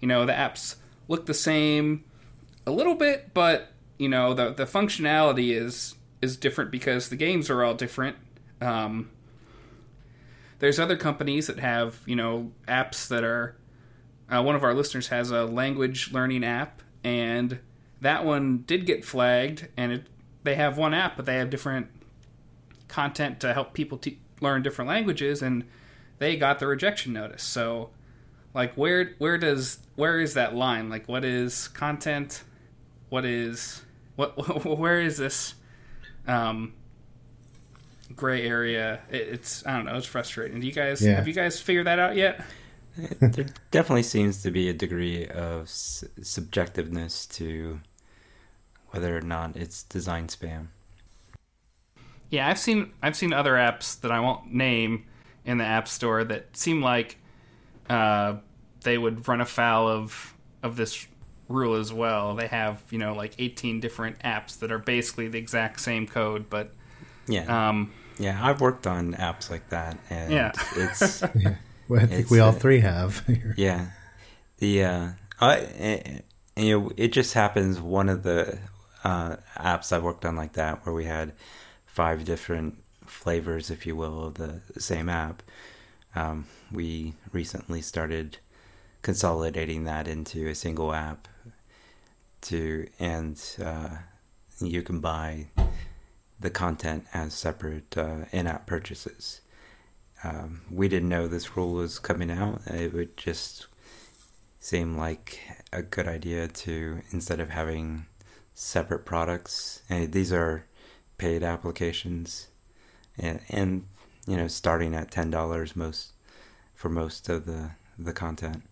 [0.00, 0.76] you know the apps
[1.08, 2.04] look the same
[2.66, 7.50] a little bit, but you know the the functionality is is different because the games
[7.50, 8.16] are all different.
[8.60, 9.10] Um,
[10.64, 13.54] there's other companies that have you know apps that are.
[14.30, 17.58] Uh, one of our listeners has a language learning app, and
[18.00, 19.68] that one did get flagged.
[19.76, 20.06] And it,
[20.42, 21.88] they have one app, but they have different
[22.88, 25.64] content to help people te- learn different languages, and
[26.18, 27.42] they got the rejection notice.
[27.42, 27.90] So,
[28.54, 30.88] like, where where does where is that line?
[30.88, 32.42] Like, what is content?
[33.10, 33.82] What is
[34.16, 34.64] what?
[34.78, 35.56] Where is this?
[36.26, 36.72] Um,
[38.14, 39.00] gray area.
[39.10, 39.96] It, it's I don't know.
[39.96, 40.60] It's frustrating.
[40.60, 41.16] Do you guys Yeah.
[41.16, 42.44] have you guys figured that out yet?
[43.20, 47.80] there definitely seems to be a degree of s- subjectiveness to
[48.90, 50.68] whether or not it's design spam.
[52.30, 55.04] Yeah, I've seen I've seen other apps that I won't name
[55.44, 57.18] in the App Store that seem like
[57.90, 58.36] uh,
[58.82, 61.06] they would run afoul of of this
[61.48, 62.34] rule as well.
[62.34, 66.48] They have you know like 18 different apps that are basically the exact same code,
[66.48, 66.72] but
[67.26, 67.68] Yeah.
[67.68, 70.52] um, yeah, I've worked on apps like that and Yeah.
[70.76, 71.56] it's Yeah.
[71.88, 73.22] Well, I think It's, we all uh, three have.
[73.56, 73.88] Yeah,
[74.58, 75.08] the uh,
[75.40, 76.22] I and,
[76.56, 77.78] and, you know it just happens.
[77.80, 78.58] One of the
[79.04, 81.32] uh, apps I've worked on like that, where we had
[81.84, 85.42] five different flavors, if you will, of the same app.
[86.16, 88.38] Um, we recently started
[89.02, 91.28] consolidating that into a single app.
[92.42, 93.88] To and uh,
[94.60, 95.48] you can buy
[96.44, 99.40] the content as separate uh, in-app purchases
[100.24, 102.62] um, we didn't know this rule was coming out.
[102.66, 103.66] It would just
[104.58, 105.38] seem like
[105.70, 108.06] a good idea to instead of having
[108.54, 109.82] separate products.
[109.90, 110.64] And these are
[111.18, 112.48] paid applications,
[113.18, 113.86] and, and
[114.26, 116.12] you know starting at ten dollars most
[116.74, 118.62] for most of the the content.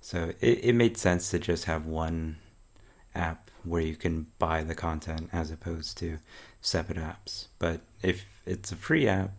[0.00, 2.38] So it, it made sense to just have one
[3.14, 6.18] app where you can buy the content as opposed to
[6.64, 7.46] separate apps.
[7.58, 9.30] But if it's a free app,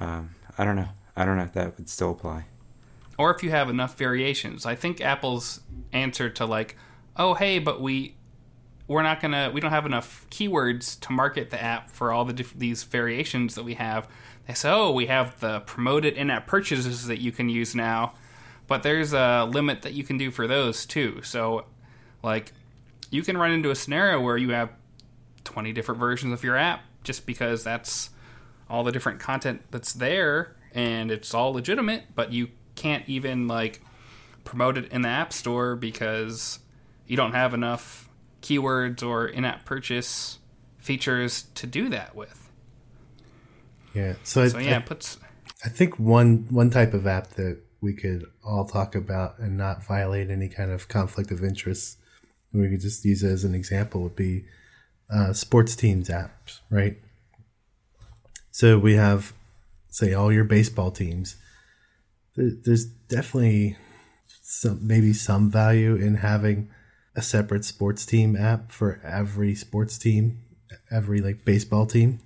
[0.00, 0.88] um, I don't know.
[1.16, 2.44] I don't know if that would still apply.
[3.18, 4.64] or if you have enough variations.
[4.66, 5.60] I think Apple's
[5.92, 6.76] answer to like,
[7.16, 8.16] oh hey, but we
[8.88, 12.32] we're not gonna we don't have enough keywords to market the app for all the
[12.32, 14.08] diff- these variations that we have.
[14.46, 18.14] They say, oh, we have the promoted in-app purchases that you can use now,
[18.66, 21.20] but there's a limit that you can do for those too.
[21.22, 21.66] So,
[22.24, 22.52] like,
[23.10, 24.70] you can run into a scenario where you have
[25.52, 28.10] 20 different versions of your app just because that's
[28.70, 33.82] all the different content that's there and it's all legitimate, but you can't even like
[34.44, 36.58] promote it in the App Store because
[37.06, 38.08] you don't have enough
[38.40, 40.38] keywords or in-app purchase
[40.78, 42.50] features to do that with.
[43.94, 44.14] yeah.
[44.24, 45.18] So, So I, yeah, I, it puts
[45.64, 49.84] I think one one type of app that we could all talk about and not
[49.84, 51.98] violate any kind of conflict of interest,
[52.52, 54.44] we could just use it as an example, would be
[55.10, 56.98] uh, sports teams apps, right?
[58.50, 59.32] So we have,
[59.88, 61.36] say, all your baseball teams.
[62.36, 63.76] There's definitely
[64.42, 66.70] some maybe some value in having
[67.14, 70.38] a separate sports team app for every sports team,
[70.90, 72.20] every like baseball team.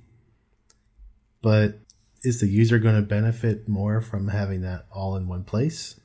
[1.42, 1.78] But
[2.22, 5.98] is the user going to benefit more from having that all in one place?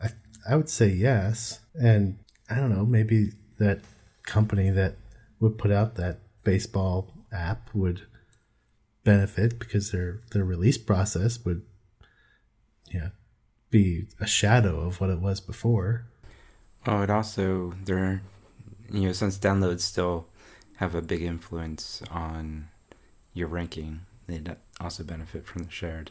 [0.00, 0.10] I
[0.48, 1.60] I would say yes.
[1.74, 2.18] And
[2.50, 3.80] I don't know, maybe that
[4.24, 4.96] company that
[5.42, 8.02] would put out that baseball app would
[9.04, 11.62] benefit because their their release process would
[12.92, 13.08] yeah
[13.70, 16.06] be a shadow of what it was before.
[16.86, 18.22] Oh, it also there,
[18.90, 20.28] you know, since downloads still
[20.76, 22.68] have a big influence on
[23.34, 24.40] your ranking, they
[24.80, 26.10] also benefit from the shared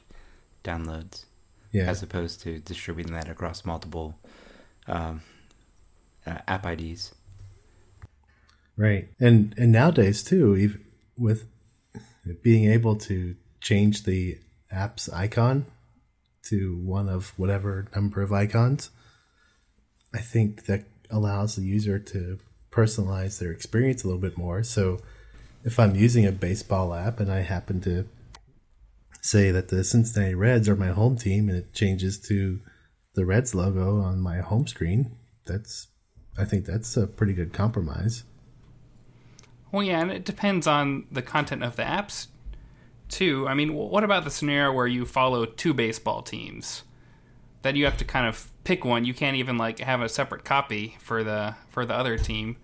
[0.64, 1.26] downloads
[1.72, 1.84] Yeah.
[1.90, 4.18] as opposed to distributing that across multiple
[4.88, 5.22] um,
[6.26, 7.14] uh, app IDs.
[8.82, 9.10] Right.
[9.20, 10.80] And and nowadays too,
[11.16, 11.48] with
[12.42, 14.40] being able to change the
[14.72, 15.68] app's icon
[16.46, 18.90] to one of whatever number of icons,
[20.16, 22.40] I think that allows the user to
[22.72, 24.64] personalize their experience a little bit more.
[24.64, 25.00] So
[25.64, 28.08] if I'm using a baseball app and I happen to
[29.22, 32.62] say that the Cincinnati Reds are my home team and it changes to
[33.14, 35.90] the Reds logo on my home screen, that's
[36.36, 38.24] I think that's a pretty good compromise.
[39.72, 42.28] Well, yeah, and it depends on the content of the apps,
[43.10, 43.48] too.
[43.48, 46.84] I mean, what about the scenario where you follow two baseball teams?
[47.62, 49.06] Then you have to kind of pick one.
[49.06, 52.58] You can't even like have a separate copy for the for the other team,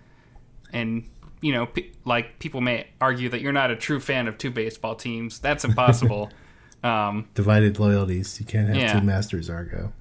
[0.74, 1.08] and
[1.40, 4.50] you know, pe- like people may argue that you're not a true fan of two
[4.50, 5.38] baseball teams.
[5.40, 6.32] That's impossible.
[6.84, 8.40] um, divided loyalties.
[8.40, 9.00] You can't have Yeah.
[9.00, 9.94] two masters, Argo.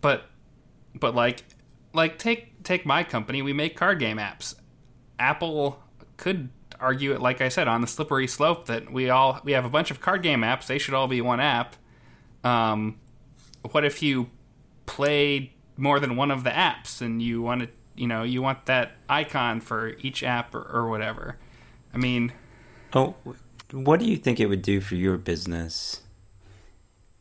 [0.00, 0.24] but
[0.94, 1.44] but like
[1.92, 4.54] like take take my company we make card game apps
[5.18, 5.80] apple
[6.20, 9.64] could argue it like i said on the slippery slope that we all we have
[9.64, 10.66] a bunch of card game apps.
[10.66, 11.76] They should all be one app.
[12.44, 12.98] Um
[13.72, 14.30] what if you
[14.86, 18.66] play more than one of the apps and you want to you know you want
[18.66, 21.38] that icon for each app or, or whatever?
[21.92, 22.32] I mean
[22.92, 23.14] Oh,
[23.72, 26.02] what do you think it would do for your business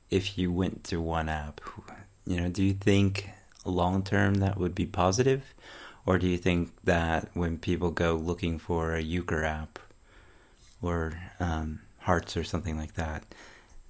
[0.10, 1.62] if you went to one app?
[2.26, 3.30] You know, do you think
[3.66, 5.54] long term that would be positive,
[6.06, 9.80] or do you think that when people go looking for a euchre app
[10.82, 13.24] or um, Hearts or something like that,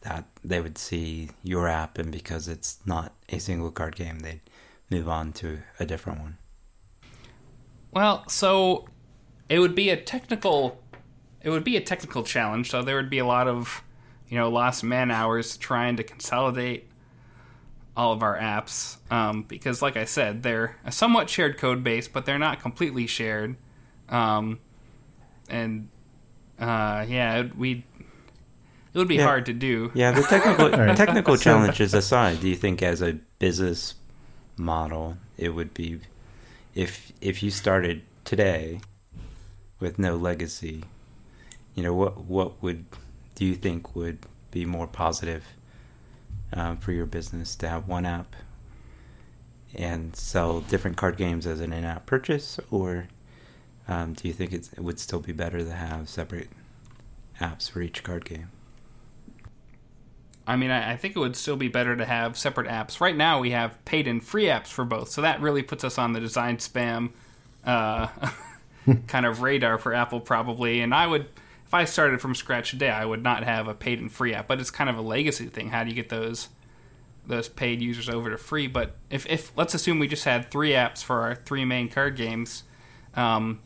[0.02, 4.42] that they would see your app and because it's not a single card game, they'd
[4.90, 6.38] move on to a different one?
[7.92, 8.88] Well, so
[9.48, 10.84] it would be a technical
[11.42, 13.82] it would be a technical challenge, so there would be a lot of
[14.30, 16.89] you know, lost man hours trying to consolidate
[18.00, 22.08] all of our apps um, because, like I said, they're a somewhat shared code base,
[22.08, 23.58] but they're not completely shared.
[24.08, 24.60] Um,
[25.50, 25.90] and
[26.58, 27.84] uh, yeah, we
[28.94, 29.26] it would be Yeah.
[29.26, 29.92] hard to do.
[29.94, 30.96] Yeah, the technical right.
[30.96, 33.96] technical challenges aside, do you think as a business
[34.56, 36.00] model it would be
[36.76, 38.80] if if you started today
[39.82, 40.86] with no legacy,
[41.76, 42.86] you know, what what would
[43.36, 44.20] do you think would
[44.52, 45.44] be more positive
[46.54, 48.36] um, for your business to have one app
[49.76, 53.08] and sell different card games as an in-app purchase, or
[53.88, 56.50] um, do you think it would still be better to have separate
[57.40, 58.50] apps for each card game?
[60.50, 63.00] I mean, I, I think it would still be better to have separate apps.
[63.00, 66.00] Right now, we have paid and free apps for both, so that really puts us
[66.00, 67.12] on the design spam
[67.66, 68.08] uh,
[69.08, 70.82] kind of radar for Apple, probably.
[70.82, 71.28] And I would,
[71.70, 74.48] if I started from scratch today, I would not have a paid and free app.
[74.48, 75.70] But it's kind of a legacy thing.
[75.70, 76.50] How do you get those
[77.28, 78.66] those paid users over to free?
[78.66, 82.16] But if, if let's assume we just had three apps for our three main card
[82.16, 82.64] games,
[83.16, 83.60] um,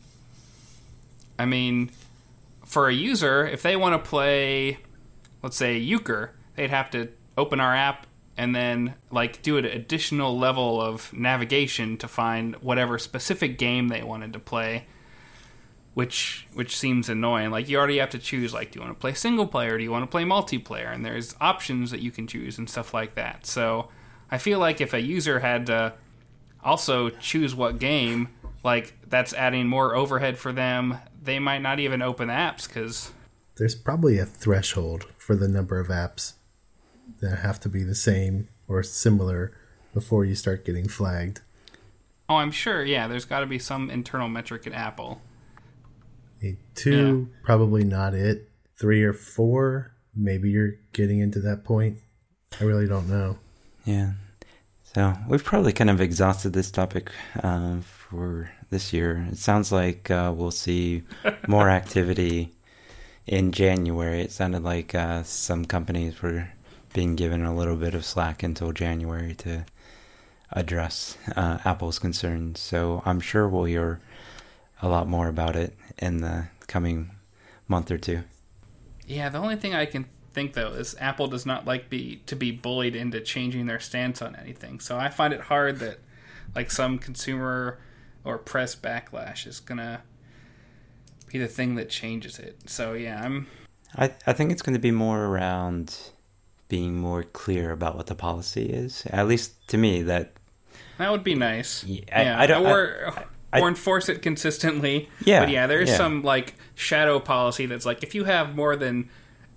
[1.38, 1.92] I mean,
[2.62, 4.80] for a user, if they want to play,
[5.42, 10.38] let's say Euchre, they'd have to open our app and then like do an additional
[10.38, 14.84] level of navigation to find whatever specific game they wanted to play
[15.94, 17.50] which which seems annoying.
[17.50, 19.84] Like you already have to choose like do you want to play single player do
[19.84, 20.92] you want to play multiplayer?
[20.92, 23.46] And there's options that you can choose and stuff like that.
[23.46, 23.88] So
[24.30, 25.92] i feel like if a user had to
[26.62, 28.28] also choose what game
[28.64, 33.12] like that's adding more overhead for them they might not even open apps because
[33.56, 36.32] There's probably a threshold for the number of apps
[37.20, 39.52] that have to be the same or similar
[39.92, 41.40] before you start getting flagged.
[42.28, 45.20] oh i'm sure yeah there's got to be some internal metric at apple
[46.44, 48.50] A two, probably not it.
[48.78, 51.98] Three or four, maybe you're getting into that point.
[52.60, 53.38] I really don't know.
[53.84, 54.12] Yeah.
[54.82, 57.10] So we've probably kind of exhausted this topic
[57.42, 59.26] uh, for this year.
[59.32, 61.02] It sounds like uh, we'll see
[61.48, 62.52] more activity
[63.26, 64.20] in January.
[64.20, 66.50] It sounded like uh, some companies were
[66.92, 69.64] being given a little bit of slack until January to
[70.52, 72.60] address uh, Apple's concerns.
[72.60, 74.00] So I'm sure we'll hear
[74.82, 77.10] a lot more about it in the coming
[77.68, 78.24] month or two.
[79.06, 82.34] Yeah, the only thing I can think though is Apple does not like be to
[82.34, 84.80] be bullied into changing their stance on anything.
[84.80, 85.98] So I find it hard that
[86.54, 87.78] like some consumer
[88.24, 90.02] or press backlash is gonna
[91.30, 92.68] be the thing that changes it.
[92.68, 93.46] So yeah, I'm
[93.96, 95.96] I I think it's going to be more around
[96.68, 99.06] being more clear about what the policy is.
[99.10, 100.32] At least to me, that
[100.98, 101.84] that would be nice.
[101.84, 103.24] Yeah, I- I don't- or I-
[103.60, 105.08] or enforce it consistently.
[105.24, 105.96] Yeah, but yeah, there's yeah.
[105.96, 109.08] some like shadow policy that's like if you have more than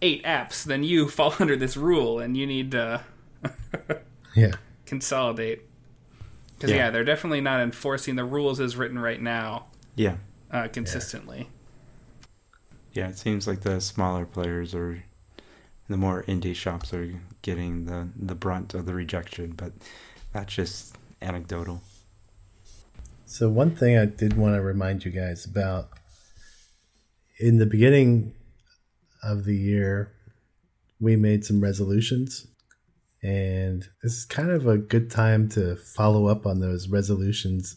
[0.02, 3.04] eight apps, then you fall under this rule and you need to.
[4.36, 4.52] Yeah.
[4.86, 5.64] consolidate.
[6.56, 6.78] Because Yeah.
[6.78, 6.90] yeah.
[6.92, 10.18] they're definitely not enforcing the rules as written right now yeah,
[10.52, 11.50] uh, consistently.
[12.94, 15.04] yeah, it seems like the smaller players or
[15.88, 19.72] the more indie shops are getting the the brunt of the rejection, but
[20.34, 21.82] that's just anecdotal.
[23.30, 25.90] So one thing I did want to remind you guys about
[27.42, 28.34] in the beginning
[29.22, 30.14] of the year,
[31.02, 32.48] we made some resolutions,
[33.22, 37.76] and is kind of a good time to follow up on those resolutions.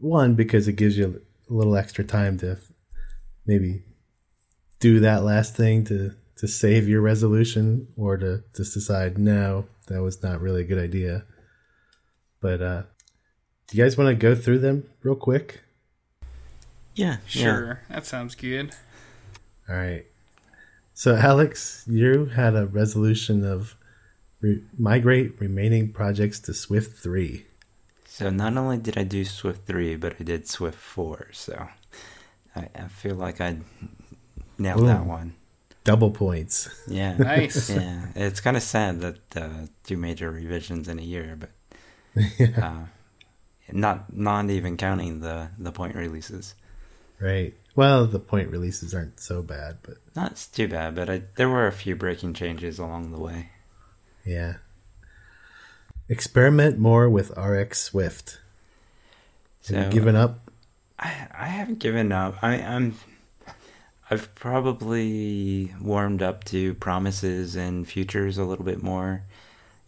[0.00, 2.58] One because it gives you a little extra time to
[3.46, 3.84] maybe
[4.80, 10.02] do that last thing to to save your resolution, or to just decide no, that
[10.02, 11.24] was not really a good idea.
[12.40, 12.82] But uh,
[13.70, 15.60] do you guys want to go through them real quick?
[16.94, 18.74] Yeah, Sure, that sounds good.
[19.68, 20.04] All right.
[20.92, 23.76] So, Alex, you had a resolution of
[24.40, 27.46] re- migrate remaining projects to Swift 3.
[28.06, 31.28] So not only did I do Swift three, but I did Swift four.
[31.32, 31.68] So
[32.54, 33.58] I, I feel like I
[34.58, 35.36] nailed that one.
[35.84, 36.68] Double points.
[36.86, 37.70] Yeah, Nice.
[37.70, 41.50] yeah, it's kind of sad that uh, two major revisions in a year, but
[42.62, 42.80] uh,
[43.74, 46.54] not not even counting the the point releases.
[47.20, 47.54] Right.
[47.76, 51.66] Well, the point releases aren't so bad, but Not too bad, but I, there were
[51.66, 53.50] a few breaking changes along the way.
[54.24, 54.54] yeah.
[56.08, 58.40] Experiment more with RX Swift.
[59.68, 60.50] Have you So- given up?
[60.98, 62.42] I I haven't given up.
[62.42, 62.96] I, I'm
[64.10, 69.22] I've probably warmed up to promises and futures a little bit more,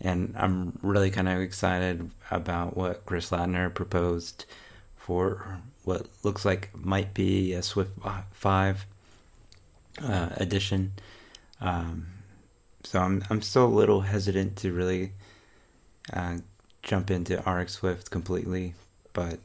[0.02, 4.44] and I'm really kind of excited about what Chris Lattner proposed
[4.96, 7.92] for what looks like might be a Swift
[8.32, 8.84] five
[10.02, 10.92] uh, edition.
[11.60, 12.08] Um,
[12.82, 15.12] so I'm I'm still a little hesitant to really
[16.12, 16.38] uh,
[16.82, 18.74] jump into RX Swift completely,
[19.12, 19.38] but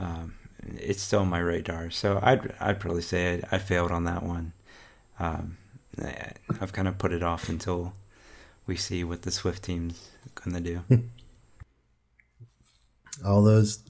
[0.00, 0.34] um,
[0.78, 1.90] it's still on my radar.
[1.90, 4.52] So I'd I'd probably say I, I failed on that one.
[5.20, 5.58] Um,
[6.60, 7.94] I've kind of put it off until
[8.66, 10.82] we see what the Swift team's going to do.
[13.24, 13.80] All those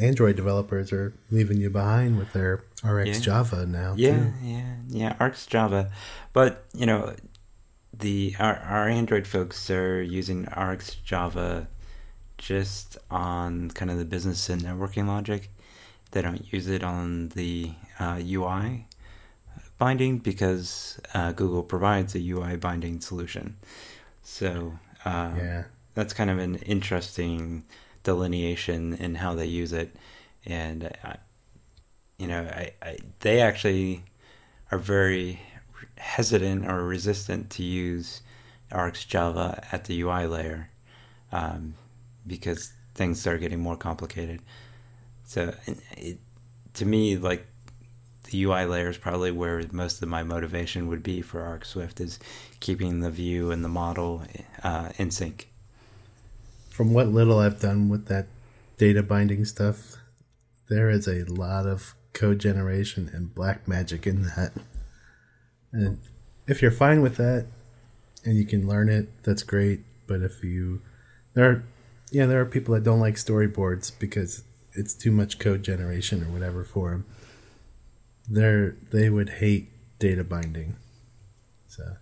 [0.00, 3.20] Android developers are leaving you behind with their RX Yeah.
[3.20, 3.94] Java now.
[3.96, 4.32] Yeah, too.
[4.42, 5.24] yeah, yeah.
[5.24, 5.90] RX Java,
[6.32, 7.14] but you know,
[7.92, 11.68] the our, our Android folks are using RX Java
[12.38, 15.50] just on kind of the business and networking logic.
[16.12, 18.86] They don't use it on the uh, UI
[19.78, 23.56] binding because uh, Google provides a UI binding solution.
[24.22, 25.64] So uh, yeah.
[25.94, 27.64] that's kind of an interesting
[28.02, 29.94] delineation in how they use it,
[30.46, 31.16] and I,
[32.18, 34.04] you know, I, I they actually
[34.70, 35.40] are very
[35.98, 38.22] hesitant or resistant to use
[38.72, 40.70] RX Java at the UI layer
[41.30, 41.74] um,
[42.26, 44.40] because things start getting more complicated.
[45.24, 45.54] So,
[45.96, 46.18] it,
[46.74, 47.46] to me, like
[48.32, 52.00] the UI layer is probably where most of my motivation would be for RX Swift
[52.00, 52.18] is
[52.60, 54.22] keeping the view and the model
[54.64, 55.48] uh, in sync.
[56.70, 58.26] From what little I've done with that
[58.78, 59.96] data binding stuff,
[60.70, 64.52] there is a lot of code generation and black magic in that.
[65.70, 65.98] And
[66.46, 67.46] if you're fine with that
[68.24, 69.80] and you can learn it, that's great.
[70.06, 70.80] But if you
[71.34, 71.64] there are
[72.10, 76.32] yeah, there are people that don't like storyboards because it's too much code generation or
[76.32, 77.06] whatever for them.
[78.28, 80.76] They're they would hate data binding.
[81.66, 81.96] So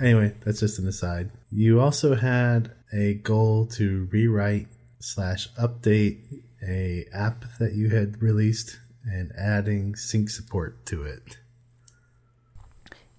[0.00, 1.30] anyway, that's just an aside.
[1.50, 4.68] You also had a goal to rewrite
[5.00, 6.18] slash update
[6.66, 11.38] a app that you had released and adding sync support to it.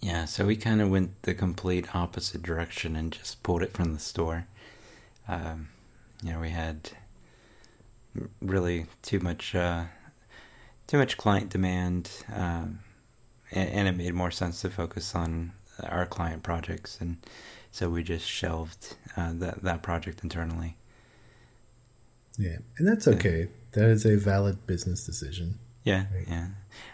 [0.01, 3.93] Yeah, so we kind of went the complete opposite direction and just pulled it from
[3.93, 4.47] the store.
[5.27, 5.69] Um,
[6.23, 6.91] you know, we had
[8.41, 9.85] really too much, uh,
[10.89, 12.79] too much client demand, um,
[13.51, 15.51] and, and it made more sense to focus on
[15.83, 17.17] our client projects, and
[17.71, 20.77] so we just shelved uh, that that project internally.
[22.39, 23.49] Yeah, and that's okay.
[23.73, 25.59] That is a valid business decision.
[25.83, 26.25] Yeah, Right.
[26.27, 26.47] yeah.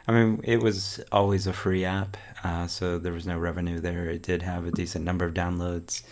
[0.07, 4.09] I mean, it was always a free app, uh, so there was no revenue there.
[4.09, 6.03] It did have a decent number of downloads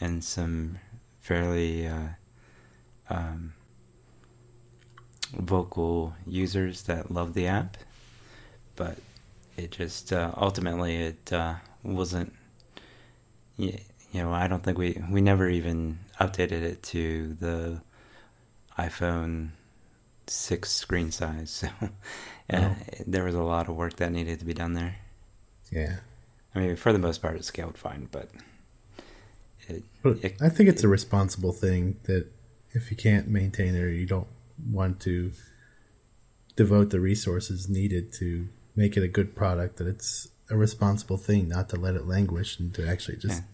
[0.00, 0.78] and some
[1.20, 2.08] fairly uh,
[3.10, 3.54] um,
[5.32, 7.76] vocal users that love the app,
[8.76, 8.98] but
[9.56, 12.32] it just uh, ultimately it uh, wasn't.
[13.56, 13.78] You
[14.14, 17.80] know, I don't think we we never even updated it to the
[18.78, 19.50] iPhone
[20.26, 21.64] six screen size.
[22.48, 22.74] So yeah,
[23.06, 24.96] there was a lot of work that needed to be done there.
[25.70, 25.98] Yeah,
[26.54, 28.28] I mean, for the most part, it scaled fine, but
[29.68, 32.26] it, it I think it's a responsible thing that
[32.72, 34.26] if you can't maintain it or you don't
[34.70, 35.32] want to
[36.56, 41.48] devote the resources needed to make it a good product, that it's a responsible thing
[41.48, 43.48] not to let it languish and to actually just Yeah.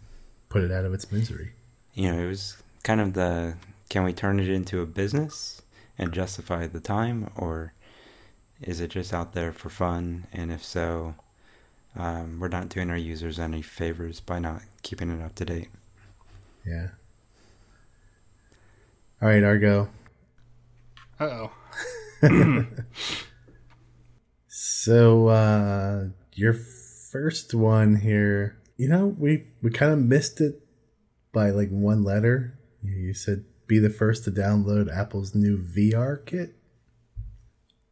[0.48, 1.52] put it out of its misery.
[1.94, 3.56] you know, it was kind of the
[3.88, 5.62] can we turn it into a business
[5.96, 7.72] and justify the time, or
[8.61, 10.26] is it just out there for fun?
[10.32, 11.14] And if so,
[11.96, 15.68] um, we're not doing our users any favors by not keeping it up to date.
[16.66, 16.88] Yeah.
[19.20, 19.88] All right, Argo.
[21.20, 21.48] Uh
[22.22, 22.66] oh.
[24.46, 26.04] So uh
[26.34, 26.52] your
[27.10, 30.60] first one here, you know, we we kind of missed it
[31.32, 32.58] by like one letter.
[32.82, 36.54] You you said be the first to download Apple's new VR kit.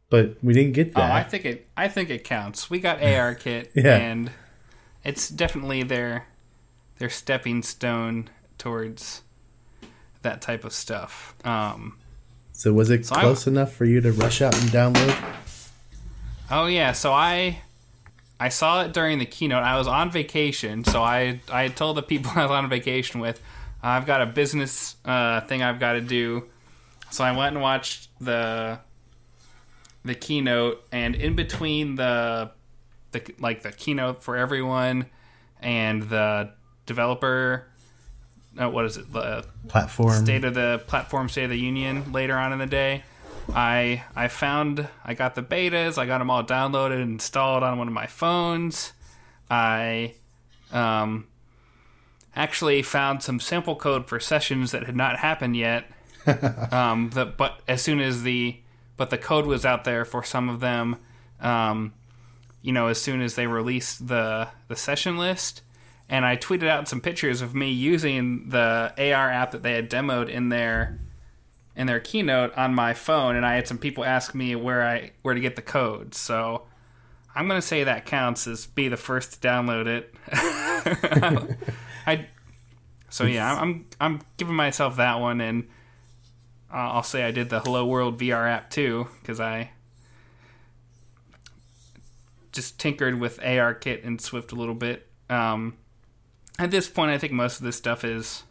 [0.09, 1.11] But we didn't get that.
[1.11, 1.67] Oh, I think it.
[1.75, 2.69] I think it counts.
[2.69, 3.97] We got AR kit, Yeah.
[3.97, 4.31] and
[5.03, 6.27] it's definitely their
[6.97, 9.21] their stepping stone towards
[10.21, 11.35] that type of stuff.
[11.43, 11.99] Um,
[12.57, 15.15] so was it So I- close enough for you to rush out and download?
[16.51, 17.61] oh yeah, so I
[18.39, 19.63] I saw it during the keynote.
[19.63, 23.41] I was on vacation, so I I told the people I was on vacation with,
[23.81, 26.43] I've got a business uh, thing I've got to do.
[27.09, 28.79] So I went and watched the
[30.05, 32.51] the keynote, and in between the
[33.11, 35.05] the like the keynote for everyone
[35.61, 36.51] and the
[36.85, 37.65] developer,
[38.59, 39.11] uh, what is it?
[39.11, 40.23] The Platform.
[40.25, 43.03] state of the platform state of the union later on in the day
[43.53, 47.77] i i found i got the betas i got them all downloaded and installed on
[47.77, 48.91] one of my phones
[49.49, 50.13] i
[50.71, 51.25] um
[52.35, 55.85] actually found some sample code for sessions that had not happened yet
[56.71, 58.57] um the, but as soon as the
[58.97, 60.97] but the code was out there for some of them
[61.39, 61.93] um
[62.61, 65.61] you know as soon as they released the the session list
[66.09, 69.89] and I tweeted out some pictures of me using the AR app that they had
[69.89, 70.99] demoed in their
[71.75, 75.11] in their keynote on my phone, and I had some people ask me where I
[75.21, 76.15] where to get the code.
[76.15, 76.63] So
[77.35, 80.15] I'm gonna say that counts as be the first to download it.
[82.07, 82.27] I
[83.09, 85.67] so yeah, I'm I'm giving myself that one, and
[86.71, 89.71] uh, I'll say I did the Hello World VR app too because I
[92.51, 95.07] just tinkered with ARKit and Swift a little bit.
[95.29, 95.77] Um,
[96.59, 98.43] at this point, I think most of this stuff is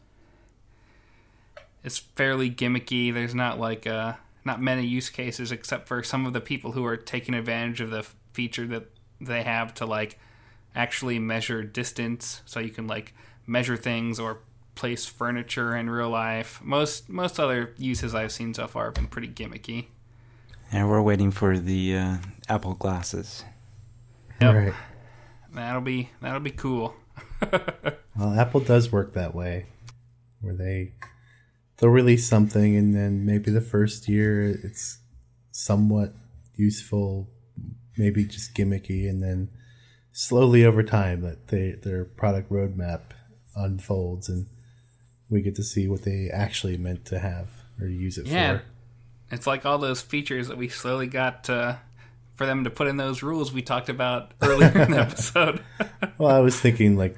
[1.82, 3.12] is fairly gimmicky.
[3.12, 6.84] There's not like uh, not many use cases except for some of the people who
[6.84, 8.90] are taking advantage of the feature that
[9.20, 10.18] they have to like
[10.74, 13.14] actually measure distance, so you can like
[13.46, 14.40] measure things or
[14.74, 16.60] place furniture in real life.
[16.62, 19.86] Most most other uses I've seen so far have been pretty gimmicky.
[20.72, 22.16] And we're waiting for the uh,
[22.48, 23.44] Apple glasses.
[24.40, 24.54] Yep.
[24.54, 24.74] Right.
[25.54, 26.94] That'll be that'll be cool.
[28.18, 29.66] Well, Apple does work that way,
[30.40, 30.92] where they
[31.76, 34.98] they'll release something and then maybe the first year it's
[35.50, 36.14] somewhat
[36.54, 37.28] useful,
[37.98, 39.50] maybe just gimmicky, and then
[40.12, 43.00] slowly over time that they their product roadmap
[43.54, 44.46] unfolds and
[45.28, 47.48] we get to see what they actually meant to have
[47.80, 48.58] or use it Yeah.
[48.58, 48.62] for.
[49.30, 51.76] It's like all those features that we slowly got uh,
[52.36, 55.60] for them to put in those rules we talked about earlier in the episode.
[56.18, 57.16] Well, I was thinking like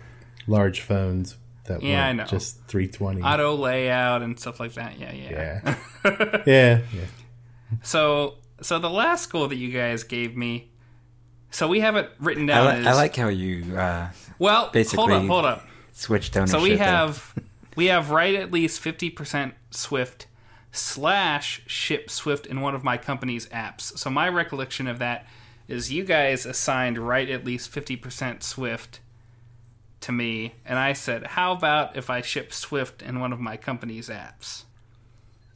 [0.48, 2.24] large phones that Yeah, I weren't know.
[2.24, 3.22] just 320.
[3.22, 4.98] Auto layout and stuff like that.
[4.98, 5.60] Yeah, yeah.
[6.04, 6.42] yeah.
[6.46, 7.04] yeah, yeah.
[7.82, 10.70] So, so the last goal that you guys gave me.
[11.50, 14.08] So we have it written I, down li- as I like how you uh,
[14.38, 14.60] well.
[14.62, 15.66] hold basically- up, hold up.
[15.92, 16.56] switched ownership.
[16.58, 17.34] So we have
[17.76, 20.26] we have right at least fifty percent Swift
[20.78, 23.96] slash ship Swift in one of my company's apps.
[23.98, 25.26] So my recollection of that
[25.66, 29.00] is you guys assigned write at least fifty percent Swift
[30.00, 33.56] to me, and I said, "How about if I ship Swift in one of my
[33.56, 34.64] company's apps?"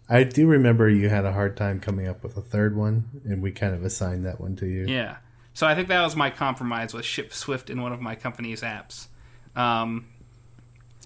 [0.09, 3.41] I do remember you had a hard time coming up with a third one, and
[3.41, 4.87] we kind of assigned that one to you.
[4.87, 5.16] Yeah.
[5.55, 8.62] So I think that was my compromise was ship Swift in one of my company's
[8.62, 9.07] apps.
[9.55, 10.07] Um,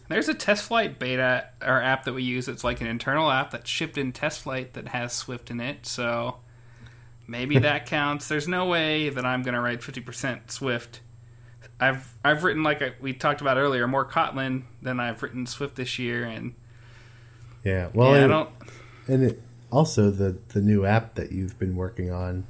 [0.08, 2.48] there's a TestFlight beta or app that we use.
[2.48, 5.86] It's like an internal app that's shipped in TestFlight that has Swift in it.
[5.86, 6.36] So
[7.26, 8.28] maybe that counts.
[8.28, 11.00] There's no way that I'm going to write 50% Swift.
[11.78, 15.98] I've I've written like we talked about earlier more Kotlin than I've written Swift this
[15.98, 16.54] year, and
[17.64, 17.88] Yeah.
[17.92, 18.50] Well, yeah, I and, don't.
[19.08, 22.46] and it, also the the new app that you've been working on.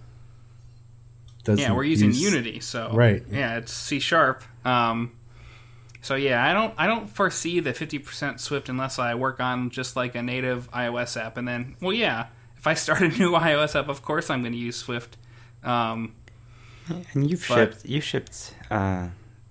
[1.42, 3.24] Doesn't Yeah, we're using use- Unity, so Right.
[3.28, 4.44] Yeah, it's C sharp.
[4.64, 5.10] Um,
[6.06, 9.70] so yeah, I don't I don't foresee the fifty percent Swift unless I work on
[9.70, 12.26] just like a native iOS app, and then well, yeah,
[12.56, 15.16] if I start a new iOS app, of course I'm going to use Swift.
[15.64, 16.14] Um,
[16.88, 19.08] and you've but- shipped you shipped uh,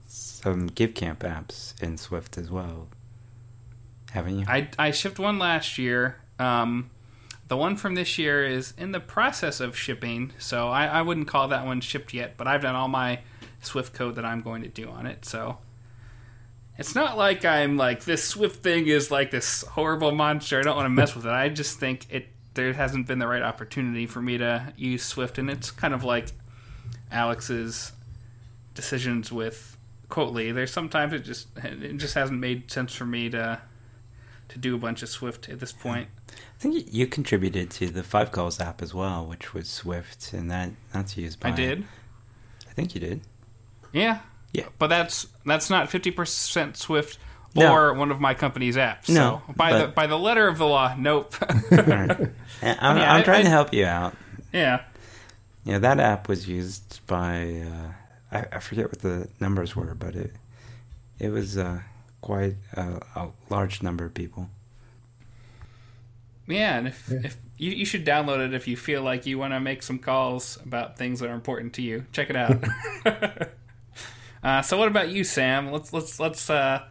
[0.07, 2.87] some GiveCamp apps in Swift as well,
[4.11, 4.45] haven't you?
[4.47, 6.21] I I shipped one last year.
[6.39, 6.89] Um,
[7.49, 11.27] the one from this year is in the process of shipping, so I, I wouldn't
[11.27, 12.37] call that one shipped yet.
[12.37, 13.19] But I've done all my
[13.59, 15.57] Swift code that I'm going to do on it, so
[16.77, 20.59] it's not like I'm like this Swift thing is like this horrible monster.
[20.59, 21.31] I don't want to mess with it.
[21.31, 25.37] I just think it there hasn't been the right opportunity for me to use Swift,
[25.37, 26.29] and it's kind of like
[27.11, 27.91] Alex's
[28.73, 29.77] decisions with
[30.09, 30.53] Quotely.
[30.53, 33.61] There's sometimes it just it just hasn't made sense for me to
[34.47, 35.79] to do a bunch of Swift at this hmm.
[35.79, 36.07] point.
[36.29, 40.33] I think you- you contributed to the Five Calls app as well, which was Swift,
[40.33, 41.49] and that that's used by.
[41.49, 41.85] I did,
[42.69, 43.21] I think you did.
[43.91, 44.19] yeah,
[44.55, 44.67] Yeah.
[44.79, 47.17] but that's that's not fifty percent Swift
[47.55, 47.71] No.
[47.73, 49.09] or one of my company's apps.
[49.09, 51.35] No, so by the by the letter of the law, nope.
[51.71, 54.15] I'm, Yeah, I'm I- trying to help you out.
[54.53, 54.81] yeah,
[55.63, 57.91] Yeah, that app was used by uh,
[58.37, 60.31] I, I forget what the numbers were, but it
[61.19, 61.79] it was uh,
[62.21, 64.49] quite a, a large number of people.
[66.47, 67.19] yeah, and if Yeah.
[67.23, 69.97] if you, you should download it if you feel like you want to make some
[69.97, 72.05] calls about things that are important to you.
[72.11, 72.61] Check it out.
[74.45, 75.71] uh, so, what about you, Sam?
[75.71, 76.83] Let's let's let's uh,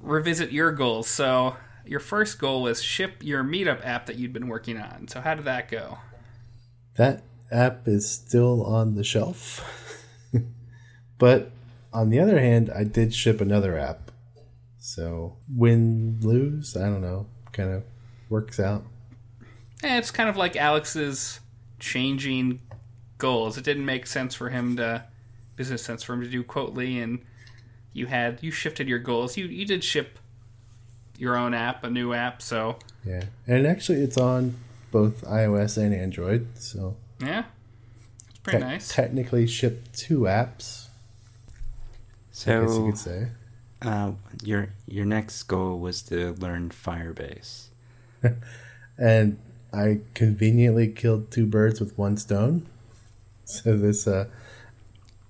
[0.00, 1.06] revisit your goals.
[1.06, 5.06] So, your first goal was ship your Meetup app that you'd been working on.
[5.06, 5.98] So, how did that go?
[6.96, 7.22] That
[7.52, 9.64] app is still on the shelf.
[11.18, 11.52] but
[11.92, 14.10] on the other hand, I did ship another app.
[14.86, 17.82] So win lose, I don't know, kind of
[18.28, 18.84] works out.
[19.82, 21.40] Eh, it's kind of like Alex's
[21.80, 22.60] changing
[23.18, 23.58] goals.
[23.58, 25.04] It didn't make sense for him to
[25.56, 27.20] business sense for him to do Quotely, and
[27.92, 29.36] you had you shifted your goals.
[29.36, 30.18] You you did ship
[31.18, 32.42] your own app, a new app.
[32.42, 33.24] So Yeah.
[33.46, 34.56] And actually it's on
[34.90, 37.44] both iOS and Android, so yeah,
[38.28, 38.88] it's pretty te- nice.
[38.88, 40.86] technically shipped two apps,
[42.32, 43.28] So I guess you could say.
[43.82, 47.66] Uh, your your next goal was to learn Firebase.
[48.98, 49.38] and
[49.72, 52.66] I conveniently killed two birds with one stone.
[53.44, 54.26] So this uh,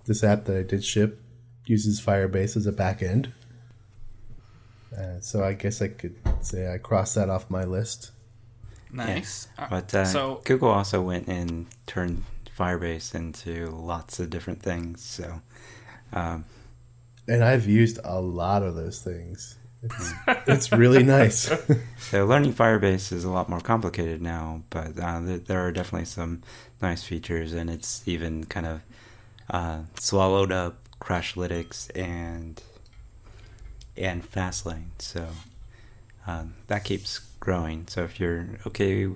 [0.06, 1.20] this app that I did ship
[1.66, 3.32] uses Firebase as a backend.
[4.96, 8.12] Uh, so I guess I could say I crossed that off my list.
[8.92, 9.48] Nice.
[9.58, 12.24] Uh, But uh, so Google also went and turned
[12.56, 15.02] Firebase into lots of different things.
[15.02, 15.42] So
[16.12, 16.44] um,
[17.28, 19.56] And I've used a lot of those things.
[19.82, 20.12] It's,
[20.46, 21.52] it's really nice.
[21.98, 26.06] so learning Firebase is a lot more complicated now, but uh, there, there are definitely
[26.06, 26.42] some
[26.80, 28.80] nice features, and it's even kind of
[29.50, 32.62] uh, swallowed up Crashlytics and
[33.96, 34.90] and Fastlane.
[34.98, 35.28] So
[36.26, 37.86] uh, that keeps growing.
[37.88, 39.08] So if you're okay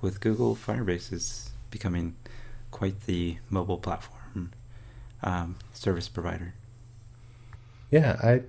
[0.00, 2.16] with Google, Firebase is becoming
[2.70, 4.52] quite the mobile platform
[5.22, 6.54] um, service provider.
[7.90, 8.42] yeah, I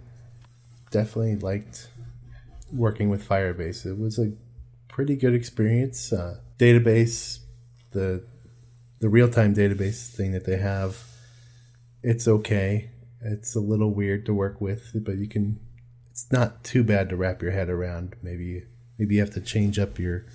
[0.91, 1.89] definitely liked
[2.73, 3.85] working with Firebase.
[3.85, 4.33] It was a
[4.87, 6.11] pretty good experience.
[6.11, 7.39] Uh, database,
[7.91, 8.23] the
[8.99, 11.03] the real time database thing that they have,
[12.01, 12.91] it's okay.
[13.21, 15.59] It's a little weird to work with, but you can.
[16.11, 18.15] It's not too bad to wrap your head around.
[18.21, 18.63] Maybe
[18.97, 20.25] maybe you have to change up your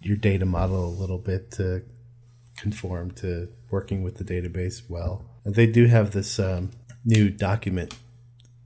[0.00, 1.82] your data model a little bit to
[2.56, 5.24] conform to working with the database well.
[5.44, 6.70] They do have this um,
[7.04, 7.94] new document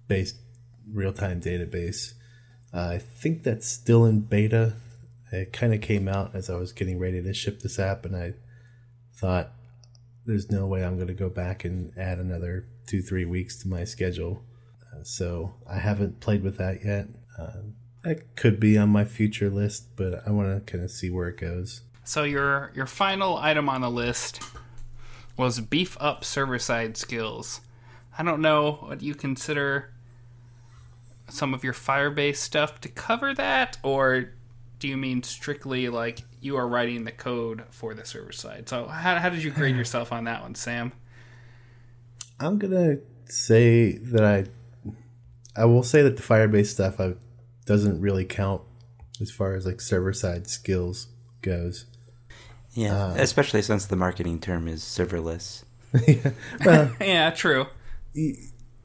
[0.08, 0.36] based
[0.92, 2.14] real time database.
[2.72, 4.74] Uh, I think that's still in beta.
[5.30, 8.16] It kind of came out as I was getting ready to ship this app, and
[8.16, 8.34] I
[9.14, 9.52] thought,
[10.26, 13.68] there's no way I'm going to go back and add another two, three weeks to
[13.68, 14.44] my schedule.
[14.92, 17.08] Uh, so I haven't played with that yet.
[17.38, 17.62] Uh,
[18.02, 21.28] that could be on my future list, but I want to kind of see where
[21.28, 21.82] it goes.
[22.04, 24.42] So your your final item on the list
[25.36, 27.60] was beef up server side skills.
[28.18, 29.92] I don't know what you consider
[31.28, 34.34] some of your Firebase stuff to cover that, or
[34.82, 38.68] do you mean strictly like you are writing the code for the server side?
[38.68, 40.90] So how, how did you grade yourself on that one, Sam?
[42.40, 44.46] I'm gonna say that I,
[45.54, 47.14] I will say that the Firebase stuff I,
[47.64, 48.62] doesn't really count
[49.20, 51.06] as far as like server side skills
[51.42, 51.86] goes.
[52.72, 55.62] Yeah, uh, especially since the marketing term is serverless.
[56.64, 57.66] well, yeah, true.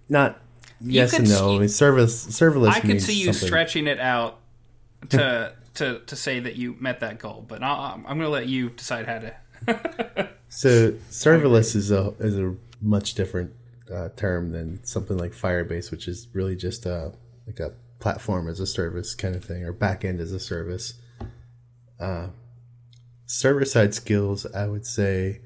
[0.08, 0.39] not
[0.80, 1.36] yes could and no.
[1.36, 2.70] see- I mean, service serverless.
[2.70, 4.38] I could see you something- stretching it out
[5.10, 8.48] to to to say that you met that goal, but I'll, I'm going to let
[8.48, 10.30] you decide how to.
[10.50, 13.54] So serverless is a is a much different
[13.94, 17.14] uh, term than something like Firebase, which is really just a
[17.46, 20.94] like a platform as a service kind of thing, or backend as a service.
[22.00, 22.28] Uh,
[23.26, 25.42] server side skills, I would say,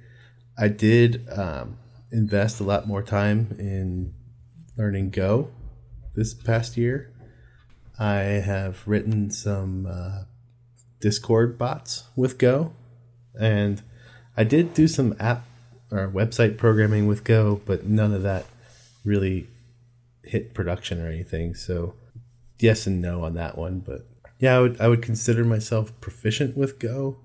[0.58, 1.78] I did um,
[2.12, 4.14] invest a lot more time in
[4.78, 5.50] learning Go
[6.14, 7.12] this past year.
[8.02, 10.24] I have written some uh,
[11.00, 12.74] Discord bots with Go,
[13.40, 13.84] and
[14.36, 15.46] I did do some app
[15.92, 18.48] or website programming with Go, but none of that
[19.06, 19.50] really
[20.24, 21.54] hit production or anything.
[21.54, 21.94] So
[22.58, 24.08] yes and no on that one, but
[24.40, 27.18] yeah, I would I would consider myself proficient with Go,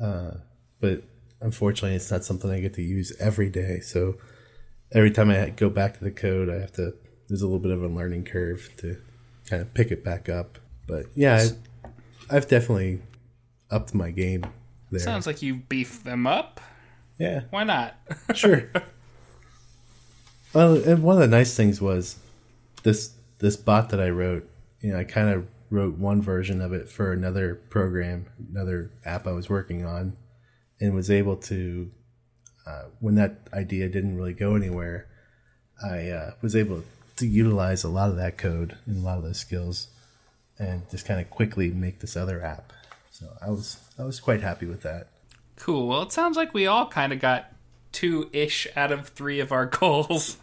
[0.00, 0.34] uh,
[0.78, 1.02] but
[1.40, 3.80] unfortunately, it's not something I get to use every day.
[3.80, 4.14] So
[4.92, 6.94] every time I go back to the code, I have to.
[7.28, 8.96] There's a little bit of a learning curve to
[9.48, 10.58] kind of pick it back up.
[10.86, 11.48] But yeah,
[12.30, 13.00] I, I've definitely
[13.70, 14.44] upped my game
[14.90, 15.00] there.
[15.00, 16.60] Sounds like you beefed them up.
[17.18, 17.96] yeah, Why not?
[18.34, 18.70] sure.
[20.52, 22.16] well, and one of the nice things was
[22.82, 24.48] this this bot that I wrote.
[24.80, 29.26] You know, I kind of wrote one version of it for another program, another app
[29.26, 30.16] I was working on,
[30.80, 31.90] and was able to.
[32.66, 35.08] Uh, when that idea didn't really go anywhere,
[35.82, 36.84] I uh, was able to
[37.26, 39.88] utilize a lot of that code and a lot of those skills,
[40.58, 42.72] and just kind of quickly make this other app.
[43.10, 45.08] So I was I was quite happy with that.
[45.56, 45.88] Cool.
[45.88, 47.52] Well, it sounds like we all kind of got
[47.90, 50.36] two ish out of three of our goals.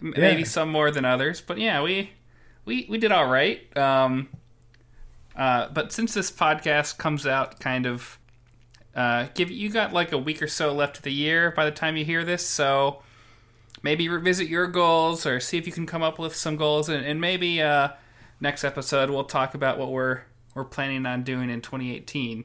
[0.00, 0.44] Maybe Yeah.
[0.44, 2.10] some more than others, but yeah, we
[2.64, 3.60] we we did all right.
[3.76, 4.28] Um,
[5.34, 8.18] uh, but since this podcast comes out, kind of,
[8.94, 11.70] uh, give you got like a week or so left of the year by the
[11.72, 13.02] time you hear this, so
[13.82, 17.04] maybe revisit your goals or see if you can come up with some goals, and,
[17.04, 17.90] and maybe uh,
[18.40, 20.22] next episode we'll talk about what we're
[20.54, 22.44] we're planning on doing in 2018.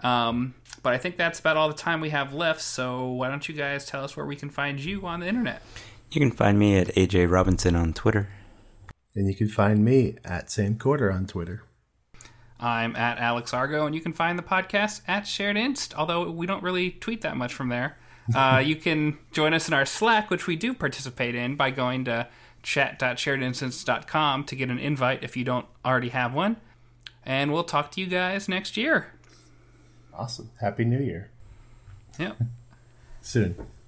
[0.00, 2.60] Um, but I think that's about all the time we have left.
[2.60, 5.62] So why don't you guys tell us where we can find you on the internet?
[6.10, 8.28] You can find me at AJ Robinson on Twitter.
[9.14, 11.64] And you can find me at Sam Quarter on Twitter.
[12.60, 15.94] I'm at Alex Argo, and you can find the podcast at Shared Inst.
[15.96, 17.96] Although we don't really tweet that much from there,
[18.34, 22.04] Uh, you can join us in our Slack, which we do participate in, by going
[22.04, 22.28] to
[22.62, 26.56] chat.sharedinstance.com to get an invite if you don't already have one.
[27.24, 29.12] And we'll talk to you guys next year.
[30.14, 30.50] Awesome.
[30.60, 31.30] Happy New Year.
[32.18, 32.38] Yep.
[33.22, 33.54] Soon.